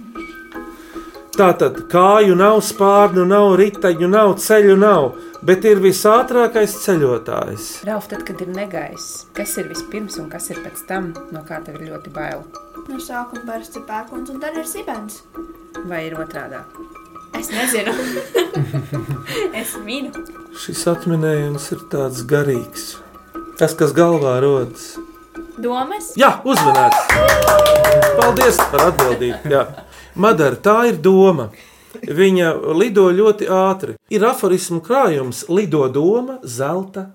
Tā 1.37 1.51
tad 1.61 1.83
kāju 1.93 2.33
nav, 2.39 2.63
spārnu 2.65 3.27
nav, 3.29 3.59
riteņu 3.61 4.09
nav, 4.09 4.39
ceļu 4.41 4.81
nav, 4.81 5.11
bet 5.47 5.67
ir 5.69 5.81
visātrākais 5.83 6.75
ceļotājs. 6.83 7.69
Ralf, 7.87 8.09
tad, 8.11 8.25
kad 8.27 8.41
ir 8.43 8.51
negaiss, 8.51 9.27
kas 9.37 9.55
ir 9.61 9.71
vispirms 9.71 10.19
un 10.23 10.29
kas 10.33 10.51
ir 10.51 10.61
pēc 10.65 10.83
tam, 10.89 11.13
no 11.35 11.45
kā 11.47 11.61
tev 11.65 11.79
ir 11.79 11.93
ļoti 11.93 12.13
bail? 12.15 12.43
No 12.87 12.99
sākuma 13.03 13.45
parasti 13.47 13.81
ir 13.81 13.87
pērkons 13.89 14.33
un 14.35 14.43
tad 14.43 14.59
ir 14.59 14.67
sibens. 14.69 15.23
Vai 15.87 16.07
ir 16.09 16.17
otrādā? 16.19 16.65
Es 17.37 17.51
nezinu. 17.53 17.93
es 19.61 19.75
minu. 19.85 20.13
Šis 20.57 20.87
atminējums 20.91 21.69
ir 21.77 21.83
tāds 21.93 22.23
garīgs. 22.27 22.95
Tas, 23.61 23.75
kas 23.77 23.95
galvā 23.97 24.39
rodas. 24.45 24.95
Domas? 25.57 26.11
Jā, 26.21 26.35
uzmanīts! 26.45 27.07
Paldies 28.19 28.59
par 28.73 28.91
atbildību! 28.91 29.53
Jā. 29.53 29.63
Madara, 30.17 30.59
tā 30.61 30.77
ir 30.91 30.99
doma. 31.01 31.51
Viņa 32.03 32.53
lido 32.77 33.09
ļoti 33.11 33.49
ātri. 33.51 33.97
Ir 34.13 34.25
aforismu 34.29 34.81
krājums, 34.85 35.45
lido 35.49 35.87
doma 35.93 36.41
zelta 36.45 37.11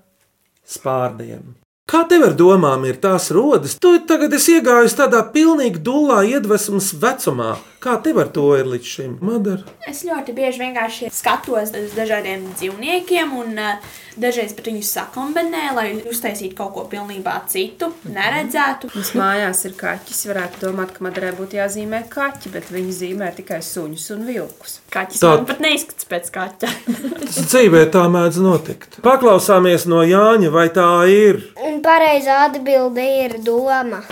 spārniem. 0.67 1.57
Kā 1.91 2.05
tev 2.07 2.23
ar 2.29 2.35
domām 2.39 2.85
ir 2.87 3.01
tās 3.03 3.27
rodas? 3.35 3.75
Tu 3.81 3.97
tagad 4.07 4.31
esi 4.37 4.55
iegājis 4.59 4.95
tādā 4.95 5.25
pilnīgi 5.33 5.81
dulā 5.83 6.21
iedvesmas 6.29 6.93
vecumā. 6.95 7.57
Kā 7.81 7.95
tev 8.05 8.19
ar 8.21 8.27
to 8.29 8.43
ir 8.59 8.67
līdz 8.69 8.85
šim? 8.85 9.13
Madara? 9.25 9.63
Es 9.89 10.03
ļoti 10.05 10.35
bieži 10.37 10.61
vienkārši 10.61 11.07
skatos 11.09 11.71
uz 11.73 11.95
dažādiem 11.97 12.43
dzīvniekiem 12.59 13.31
un 13.39 13.55
uh, 13.57 13.95
dažreiz 14.21 14.51
pat 14.53 14.67
viņus 14.69 14.91
sakombinē, 14.97 15.63
lai 15.73 15.85
uztaisītu 16.11 16.53
kaut 16.59 16.75
ko 16.75 16.83
pilnībā 16.91 17.33
citu, 17.49 17.89
neredzētu. 18.05 18.91
Mums 18.93 19.11
mājās 19.17 19.63
ir 19.65 19.73
kaķis. 19.79 20.19
Varētu 20.29 20.61
domāt, 20.65 20.93
ka 20.93 21.05
Madarai 21.07 21.31
būtu 21.37 21.57
jāzīmē 21.57 22.03
kaķi, 22.11 22.51
bet 22.53 22.69
viņi 22.73 22.93
zīmē 22.99 23.31
tikai 23.39 23.61
suņus 23.65 24.05
un 24.13 24.27
vilkus. 24.29 24.77
Kaķis 24.93 25.23
Tā- 25.23 25.33
man 25.39 25.49
pat 25.49 25.63
neizskatās 25.65 26.09
pēc 26.11 26.29
kaķa. 26.37 26.71
Dzīvē 27.49 27.87
tā 27.93 28.05
mēdz 28.13 28.41
notikt. 28.45 28.99
Paklausāmies 29.05 29.87
no 29.89 30.03
Jāņa, 30.05 30.53
vai 30.53 30.67
tā 30.75 30.89
ir? 31.09 31.41
Un 31.65 31.81
pareizā 31.81 32.43
atbilde 32.45 33.09
ir 33.25 33.39
doma. 33.41 34.03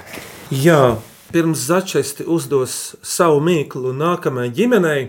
Jā, 0.50 0.96
pirms 1.34 1.66
začesti 1.70 2.26
uzdos 2.28 2.96
savu 3.06 3.40
mīklu 3.44 3.94
nākamajai 3.96 4.54
ģimenei, 4.58 5.04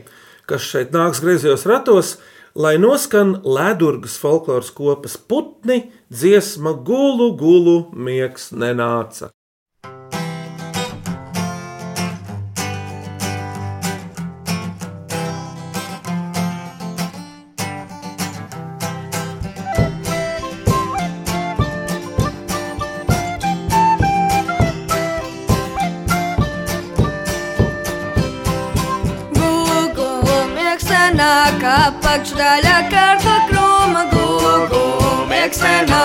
kas 0.48 0.66
šeit 0.66 0.94
nāks 0.94 1.22
griezos 1.24 1.66
ratos, 1.68 2.16
lai 2.54 2.76
noskan 2.82 3.36
Ledurgas 3.44 4.18
folkloras 4.20 4.70
kopas 4.74 5.16
putni, 5.16 5.90
dziesma 6.12 6.74
gulu, 6.86 7.32
gulu, 7.38 7.76
miegs 7.94 8.50
nenāca. 8.52 9.30
Apakšdaļa 32.10 32.78
kārtu 32.90 33.32
krūma. 33.48 34.00
Gugu, 34.10 34.80
mieksena, 35.30 36.00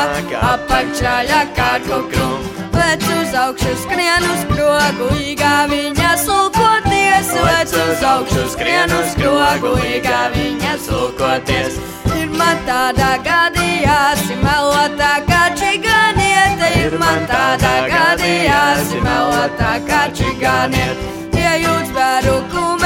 apakšdaļa 0.51 1.39
kārtu 1.57 1.97
krūma. 2.11 2.67
Lec 2.75 3.05
uz 3.15 3.33
augšu, 3.41 3.71
skrien 3.81 4.27
uz 4.29 4.43
skrogu, 4.43 5.07
īgā 5.17 5.55
viņa 5.71 6.11
sulkoties. 6.21 7.33
Lec 7.47 7.73
uz 7.73 8.05
augšu, 8.11 8.45
skrien 8.53 8.93
uz 8.93 9.15
skrogu, 9.15 9.73
īgā 9.81 10.21
viņa 10.35 10.77
sulkoties. 10.85 11.81
Ir 12.13 12.29
man 12.37 12.61
tāda 12.69 13.15
gadījās, 13.25 14.27
melotā 14.45 15.13
kā 15.25 15.43
čiganiete. 15.57 16.69
Ir 16.85 16.99
man 17.01 17.25
tāda 17.31 17.75
gadījās, 17.89 18.93
melotā 19.01 19.77
kā 19.89 20.05
čiganiete. 20.13 21.13
Iejūt 21.33 21.89
spēru 21.89 22.41
kumeliņu, 22.53 22.84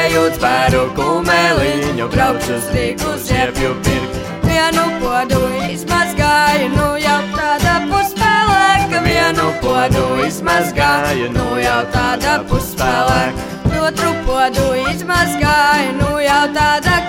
Iejūt 0.00 0.36
spēru 0.38 0.84
kumeliņu, 0.96 2.06
braukšu 2.12 2.54
Rīgu 2.72 3.10
ziepju 3.20 3.72
pirti. 3.84 4.22
Vienu 4.46 4.84
podu 5.02 5.40
izmazgāju, 5.66 6.70
nu 6.72 6.86
jau 7.02 7.18
tāda 7.34 7.74
puspēlēka. 7.90 9.02
Vienu 9.04 9.50
podu 9.60 10.06
izmazgāju, 10.24 11.28
nu 11.36 11.50
jau 11.60 11.82
tāda 11.92 12.38
puspēlēka. 12.48 13.50
Otru 13.90 14.14
podu 14.24 14.66
izmazgāju, 14.94 15.92
nu 16.00 16.16
jau 16.24 16.42
tāda. 16.56 16.99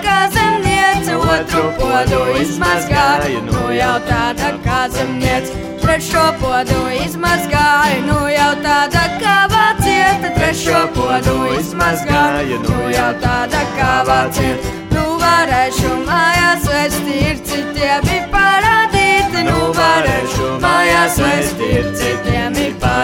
Otru 1.32 1.62
podu 1.80 2.18
izmazgāju, 2.40 3.38
nu 3.46 3.70
jau 3.72 3.94
tāda 4.04 4.50
kā 4.64 4.80
zemniece. 4.92 5.54
Trešo 5.80 6.24
podu 6.42 6.80
izmazgāju, 6.98 8.02
nu 8.08 8.18
jau 8.28 8.50
tāda 8.66 9.04
kā 9.22 9.36
vācieta. 9.52 10.32
Trešo 10.36 10.82
podu 10.96 11.36
izmazgāju, 11.56 12.60
nu 12.66 12.82
jau 12.92 13.08
tāda 13.24 13.64
kā 13.78 13.94
vācieta. 14.10 14.74
Nu 14.92 15.06
varēšu 15.24 15.94
mājās 16.04 16.68
vesti, 16.68 17.16
ir 17.30 17.40
citiem 17.48 18.12
ir 18.18 18.28
parādīti. 18.36 19.46
Nu 19.48 19.72
varēšu 19.80 20.52
mājās 20.60 21.16
vesti, 21.24 21.72
ir 21.80 21.92
citiem 21.96 22.60
ir 22.60 22.76
parādīti. 22.76 23.01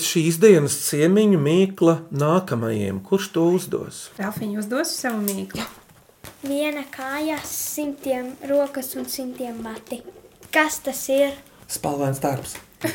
Tagad 0.00 0.14
šīs 0.16 0.36
dienas 0.40 0.74
ciemiņu 0.86 1.36
mīkla 1.44 1.94
nākamajiem. 2.08 3.02
Kurš 3.04 3.26
to 3.34 3.42
uzdos? 3.52 3.98
Ralfiņš 4.16 4.60
uzdos 4.62 4.92
savu 4.96 5.20
mīklu. 5.26 5.60
Viena 6.40 6.86
kājās, 6.88 7.50
simtiem 7.74 8.30
rokas 8.48 8.94
un 8.96 9.04
simtiem 9.04 9.58
mati. 9.60 9.98
Kas 10.56 10.80
tas 10.80 11.02
ir? 11.12 11.36
Spalvains 11.68 12.16
darbs. 12.22 12.56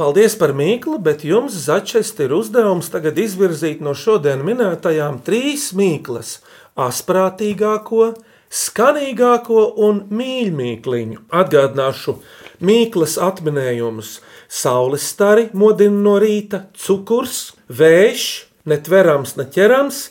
Paldies 0.00 0.34
par 0.34 0.50
mīklu, 0.50 0.98
bet 0.98 1.22
jums, 1.22 1.54
Začest, 1.68 2.18
ir 2.26 2.34
uzdevums 2.34 2.90
tagad 2.90 3.22
izvirzīt 3.22 3.78
no 3.78 3.94
šodien 3.94 4.42
minētajām 4.42 5.22
trīs 5.22 5.70
mīklas- 5.78 6.40
asprātīgāko, 6.88 8.16
skanīgāko 8.50 9.68
un 9.78 10.08
mīļākliņu. 10.10 11.28
Atgādināšu 11.30 12.18
mīklas 12.58 13.14
atminējumus. 13.22 14.18
Saules 14.48 15.06
stari 15.10 15.48
modina 15.52 15.98
no 16.02 16.16
rīta, 16.22 16.66
cukurs, 16.78 17.54
vējš, 17.68 18.26
netverams, 18.66 19.34
neķerams, 19.38 20.02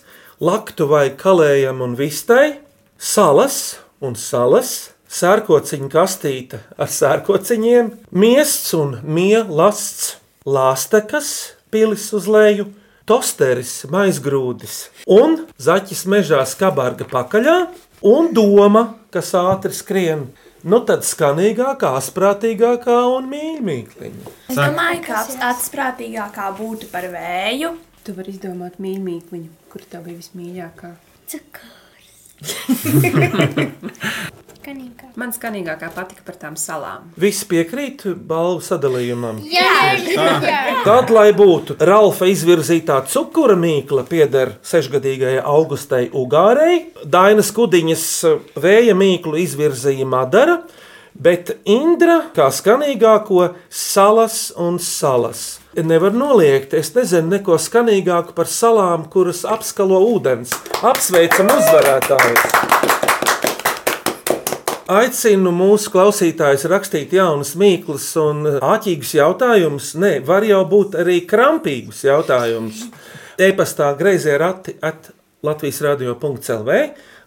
laktu 0.43 0.89
vai 0.91 1.07
kalējam 1.15 1.81
un 1.85 1.95
vistai, 1.99 2.59
salas 2.97 3.79
un 4.03 4.17
salas, 4.19 4.91
sērkociņa 5.07 5.91
kastīte 5.91 6.61
ar 6.77 6.91
sērkociņiem, 6.91 7.91
miests 8.11 8.73
un 8.75 8.97
mielasts, 9.03 10.17
lāstekas, 10.45 11.55
pilis 11.71 12.09
uz 12.15 12.27
leju, 12.29 12.67
tosteris, 13.05 13.83
maizgrūdis 13.91 14.77
un 15.11 15.43
zaķis 15.61 16.05
mežā 16.09 16.41
skabarga 16.49 17.07
pakaļā 17.09 17.57
un 18.05 18.31
doma, 18.33 18.87
kas 19.13 19.33
ātri 19.37 19.73
skrien. 19.75 20.27
Nu 20.65 20.79
tad 20.81 21.03
skanīgākā, 21.05 21.91
asprātīgākā 21.99 22.95
un 23.13 23.27
mīļākā. 23.29 24.07
Es 24.49 24.57
domāju, 24.57 25.01
ka 25.05 25.19
atsprātīgākā 25.51 26.47
būtu 26.57 26.89
par 26.89 27.05
vēju. 27.13 27.69
Tu 28.05 28.15
vari 28.17 28.33
izdomāt 28.33 28.79
mīļākliņu, 28.81 29.51
kur 29.69 29.85
tev 29.91 30.01
bija 30.09 30.17
vismīļākā. 30.23 30.89
Skanīgāk. 34.65 35.11
Man 35.13 35.29
skanīgākā 35.29 35.91
patika 35.93 36.23
par 36.25 36.37
tām 36.41 36.55
salām. 36.57 37.11
Visi 37.21 37.45
piekrīt 37.45 38.01
balvu 38.25 38.63
sadalījumam. 38.65 39.37
Jā, 39.45 39.91
jā. 40.15 40.55
Tad, 40.81 41.11
lai 41.13 41.27
būtu 41.37 41.75
Ralfa 41.85 42.25
izvirzītā 42.31 43.03
cukura 43.11 43.53
mīkla, 43.61 44.07
pieder 44.09 44.55
sešgadīgajai 44.65 45.43
Augustai 45.45 46.07
Ugārei, 46.09 46.79
Dainas 47.05 47.53
Kudiņas 47.53 48.07
vēja 48.57 48.97
mīklu 48.97 49.37
izvirzīja 49.43 50.09
Madara, 50.09 50.57
bet 51.13 51.59
Indra 51.69 52.23
kā 52.33 52.49
skanīgāko 52.49 53.51
salas 53.69 54.47
un 54.57 54.81
salas. 54.81 55.59
Nevar 55.77 56.15
noliegt, 56.17 56.73
es 56.73 56.89
nezinu 56.97 57.35
neko 57.35 57.61
skanīgāku 57.61 58.33
par 58.33 58.49
salām, 58.49 59.05
kuras 59.13 59.45
apskalo 59.45 60.01
ūdens. 60.09 60.57
Apsveicam 60.81 61.53
uzvarētājus! 61.53 63.04
Aicinu 64.85 65.49
mūsu 65.49 65.89
klausītājus 65.89 66.67
rakstīt 66.69 67.13
jaunas 67.17 67.55
mīklas 67.57 68.03
un 68.21 68.43
āķīgus 68.61 69.15
jautājumus. 69.17 69.87
Nē, 69.97 70.19
var 70.27 70.45
jau 70.45 70.59
būt 70.69 70.99
arī 71.01 71.23
krampīgus 71.25 72.03
jautājumus. 72.05 72.83
e-pastā 73.41 73.87
grazējā 73.97 74.37
rati 74.37 74.75
at 74.85 75.09
Latvijas 75.41 75.81
radio.clv 75.81 76.77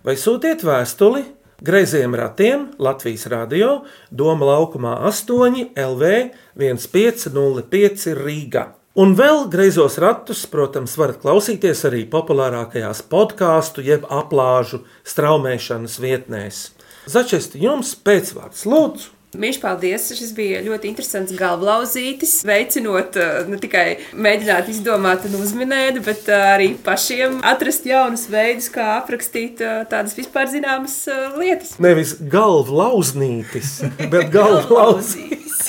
vai 0.07 0.14
sūtiet 0.14 0.62
vēstuli 0.62 1.25
Greiziem 1.59 2.14
ratiem 2.14 2.68
Latvijas 2.79 3.27
radio 3.27 3.83
Doma 4.14 4.53
laukumā 4.53 4.94
8 5.11 5.75
LV 5.75 6.14
1505 6.55 8.14
Rīgā. 8.23 8.68
Un 8.94 9.18
vēl 9.18 9.49
greizos 9.51 9.99
ratus, 9.99 10.47
protams, 10.47 10.94
varat 10.94 11.18
klausīties 11.18 11.85
arī 11.90 12.07
populārākajās 12.07 13.03
podkāstu 13.11 13.83
jeb 13.83 14.07
aplāžu 14.07 14.85
straumēšanas 15.03 15.99
vietnēs. 15.99 16.68
Začesti 17.09 17.62
jums 17.62 17.94
pēcvārds 18.05 18.66
lūdzu! 18.68 19.14
Mīļš, 19.38 19.59
paldies! 19.62 20.07
Šis 20.16 20.31
bija 20.37 20.59
ļoti 20.64 20.88
interesants 20.90 21.33
galvlauzītis, 21.37 22.35
veicinot 22.49 23.16
eh, 23.21 23.49
ne 23.49 23.59
tikai 23.61 23.85
mēģināt 24.12 24.68
izdomāt 24.73 25.25
un 25.29 25.38
uzminēt, 25.40 26.03
bet 26.05 26.29
eh, 26.29 26.44
arī 26.53 26.68
pašiem 26.85 27.38
atrast 27.49 27.88
jaunus 27.88 28.27
veidus, 28.33 28.68
kā 28.73 28.90
aprakstīt 28.99 29.61
eh, 29.64 29.83
tādas 29.88 30.16
vispār 30.16 30.49
zināmas 30.53 30.99
lietas. 31.37 31.75
Nevis 31.81 32.14
galvlauznītis, 32.21 33.75
bet 34.12 34.29
galvlauzītis. 34.33 35.61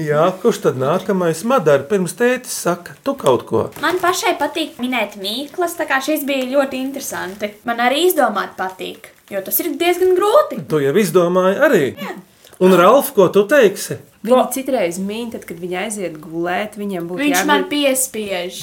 Jā, 0.00 0.28
kurš 0.42 0.64
tad 0.68 0.78
nākamais? 0.80 1.42
Madara, 1.50 1.86
pirms 1.90 2.14
tētis 2.18 2.54
saka, 2.62 2.94
tu 3.06 3.14
kaut 3.18 3.46
ko. 3.50 3.68
Man 3.82 3.98
pašai 4.02 4.36
patīk 4.38 4.78
minēt 4.82 5.18
mīklas, 5.18 5.74
tā 5.78 5.86
kā 5.90 5.98
šis 6.04 6.26
bija 6.26 6.46
ļoti 6.54 6.78
interesanti. 6.82 7.56
Man 7.66 7.82
arī 7.82 8.06
izdomāt 8.08 8.54
patīk, 8.58 9.10
jo 9.30 9.44
tas 9.46 9.60
ir 9.62 9.72
diezgan 9.80 10.16
grūti. 10.18 10.60
Tu 10.70 10.82
jau 10.84 10.94
izdomāji 11.02 11.60
arī. 11.68 11.84
Jā. 12.00 12.16
Un, 12.60 12.74
Ralf, 12.76 13.14
ko 13.16 13.30
tu 13.32 13.46
teiksi? 13.48 13.96
Viņa 14.20 14.42
citreiz 14.52 14.98
mīl, 15.00 15.30
tad, 15.32 15.46
kad 15.48 15.56
viņa 15.62 15.86
aiziet 15.86 16.18
gulēt, 16.20 16.74
viņam 16.76 17.06
būtu 17.08 17.22
Viņš 17.22 17.38
jābūt... 17.38 17.48
man 17.48 17.62
piespiež. 17.70 18.58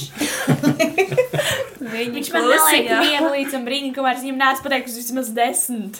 Viņš 1.88 2.30
man 2.36 2.45
neliek 2.51 2.91
vienu 2.91 3.32
līdz 3.34 3.58
brīdim, 3.65 3.95
kamēr 3.95 4.21
viņam 4.21 4.38
nāc 4.43 4.62
pateikt, 4.62 4.93
vismaz 4.93 5.32
desmit. 5.34 5.97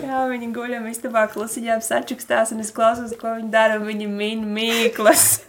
Jā, 0.00 0.22
viņi 0.30 0.48
guļam 0.54 0.86
istabā 0.88 1.26
klusiņām 1.28 1.82
sačukstās, 1.84 2.54
un 2.54 2.64
es 2.64 2.70
klausos, 2.72 3.12
ko 3.20 3.34
viņi 3.36 3.52
dara, 3.52 3.76
un 3.76 3.84
viņi 3.90 4.08
min 4.08 4.46
mīklas. 4.56 5.42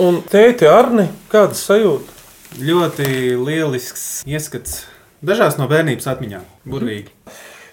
un 0.00 0.22
tēti 0.32 0.70
Arni, 0.70 1.10
kādas 1.28 1.60
sajūta? 1.68 2.16
Ļoti 2.56 3.36
lielisks 3.36 4.06
ieskats 4.24 4.86
dažās 5.20 5.60
no 5.60 5.68
bērnības 5.68 6.08
atmiņām, 6.08 6.48
burvīgi. 6.64 7.12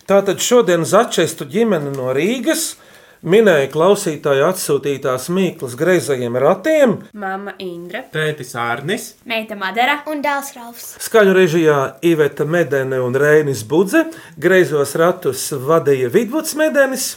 Tātad 0.05 0.37
šodien 0.37 0.83
Začestu 0.85 1.47
ģimene 1.49 1.95
no 1.95 2.11
Rīgas– 2.13 2.71
minēja 3.25 3.69
klausītāju 3.73 4.45
atsūtītās 4.51 5.27
mīklas 5.33 5.75
greizajiem 5.79 6.37
ratiem. 6.41 6.95
Mama 7.17 7.55
Indra, 7.63 8.03
tētis 8.13 8.53
Ārnis, 8.59 9.07
meita 9.25 9.57
Madara 9.57 10.01
un 10.11 10.21
dēls 10.25 10.53
Ralfs. 10.57 10.91
Skaņu 11.07 11.35
režijā 11.35 11.79
Iveta 12.05 12.45
Medene 12.45 13.01
un 13.01 13.17
Reinis 13.17 13.65
Budze, 13.67 14.05
greizos 14.37 14.95
ratus 14.99 15.47
vadīja 15.65 16.11
Vidvuds 16.13 16.53
Medenis. 16.59 17.15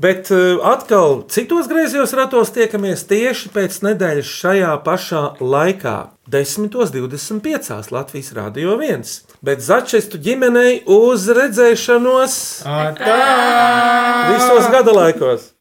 Bet 0.00 0.30
uh, 0.32 0.56
atkal 0.64 1.22
citos 1.28 1.68
griezos 1.68 2.14
ratos 2.16 2.52
tiekamies 2.54 3.04
tieši 3.10 3.52
pēc 3.52 3.78
nedēļas 3.84 4.30
šajā 4.40 4.72
pašā 4.86 5.22
laikā, 5.40 5.96
10.25. 6.32 7.92
Latvijas 7.92 8.32
Rādio 8.36 8.78
1. 8.80 9.04
Bet 9.44 9.64
Začestu 9.64 10.20
ģimenei 10.22 10.80
uz 10.88 11.28
redzēšanos 11.28 12.36
Atā! 12.64 13.18
visos 14.32 14.70
gada 14.72 14.96
laikos! 14.96 15.52